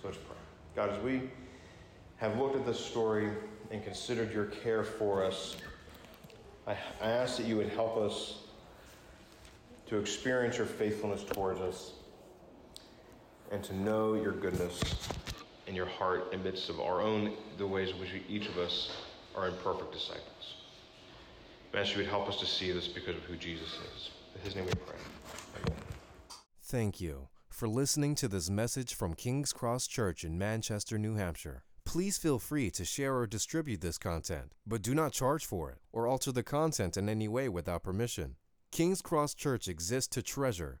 So 0.00 0.08
let's 0.08 0.18
pray. 0.18 0.36
God, 0.74 0.90
as 0.90 1.02
we 1.02 1.22
have 2.16 2.38
looked 2.38 2.56
at 2.56 2.64
this 2.64 2.82
story 2.82 3.30
and 3.70 3.82
considered 3.84 4.32
your 4.32 4.46
care 4.46 4.84
for 4.84 5.24
us, 5.24 5.56
I, 6.66 6.72
I 7.02 7.10
ask 7.10 7.36
that 7.36 7.46
you 7.46 7.56
would 7.56 7.68
help 7.68 7.96
us 7.96 8.38
to 9.88 9.98
experience 9.98 10.56
your 10.56 10.66
faithfulness 10.66 11.24
towards 11.24 11.60
us 11.60 11.92
and 13.52 13.62
to 13.64 13.76
know 13.76 14.14
your 14.14 14.32
goodness 14.32 14.80
in 15.66 15.74
your 15.74 15.86
heart 15.86 16.32
amidst 16.32 16.68
of 16.68 16.80
our 16.80 17.00
own, 17.00 17.32
the 17.58 17.66
ways 17.66 17.90
in 17.90 17.98
which 17.98 18.10
each 18.28 18.48
of 18.48 18.58
us 18.58 18.96
are 19.34 19.48
imperfect 19.48 19.92
disciples. 19.92 20.54
Ask 21.74 21.92
you 21.92 21.98
would 21.98 22.06
help 22.06 22.26
us 22.26 22.40
to 22.40 22.46
see 22.46 22.72
this 22.72 22.88
because 22.88 23.16
of 23.16 23.22
who 23.24 23.36
Jesus 23.36 23.68
is. 23.68 24.10
In 24.34 24.40
his 24.40 24.56
name 24.56 24.64
we 24.64 24.72
pray. 24.72 24.96
Amen. 25.60 25.78
Thank 26.62 27.02
you 27.02 27.28
for 27.50 27.68
listening 27.68 28.14
to 28.14 28.28
this 28.28 28.48
message 28.48 28.94
from 28.94 29.12
King's 29.12 29.52
Cross 29.52 29.86
Church 29.88 30.24
in 30.24 30.38
Manchester, 30.38 30.98
New 30.98 31.16
Hampshire. 31.16 31.64
Please 31.84 32.16
feel 32.16 32.38
free 32.38 32.70
to 32.70 32.84
share 32.86 33.14
or 33.14 33.26
distribute 33.26 33.82
this 33.82 33.98
content, 33.98 34.52
but 34.66 34.80
do 34.80 34.94
not 34.94 35.12
charge 35.12 35.44
for 35.44 35.70
it 35.70 35.78
or 35.92 36.06
alter 36.06 36.32
the 36.32 36.42
content 36.42 36.96
in 36.96 37.10
any 37.10 37.28
way 37.28 37.48
without 37.48 37.82
permission. 37.82 38.36
King's 38.72 39.02
Cross 39.02 39.34
Church 39.34 39.68
exists 39.68 40.08
to 40.14 40.22
treasure, 40.22 40.80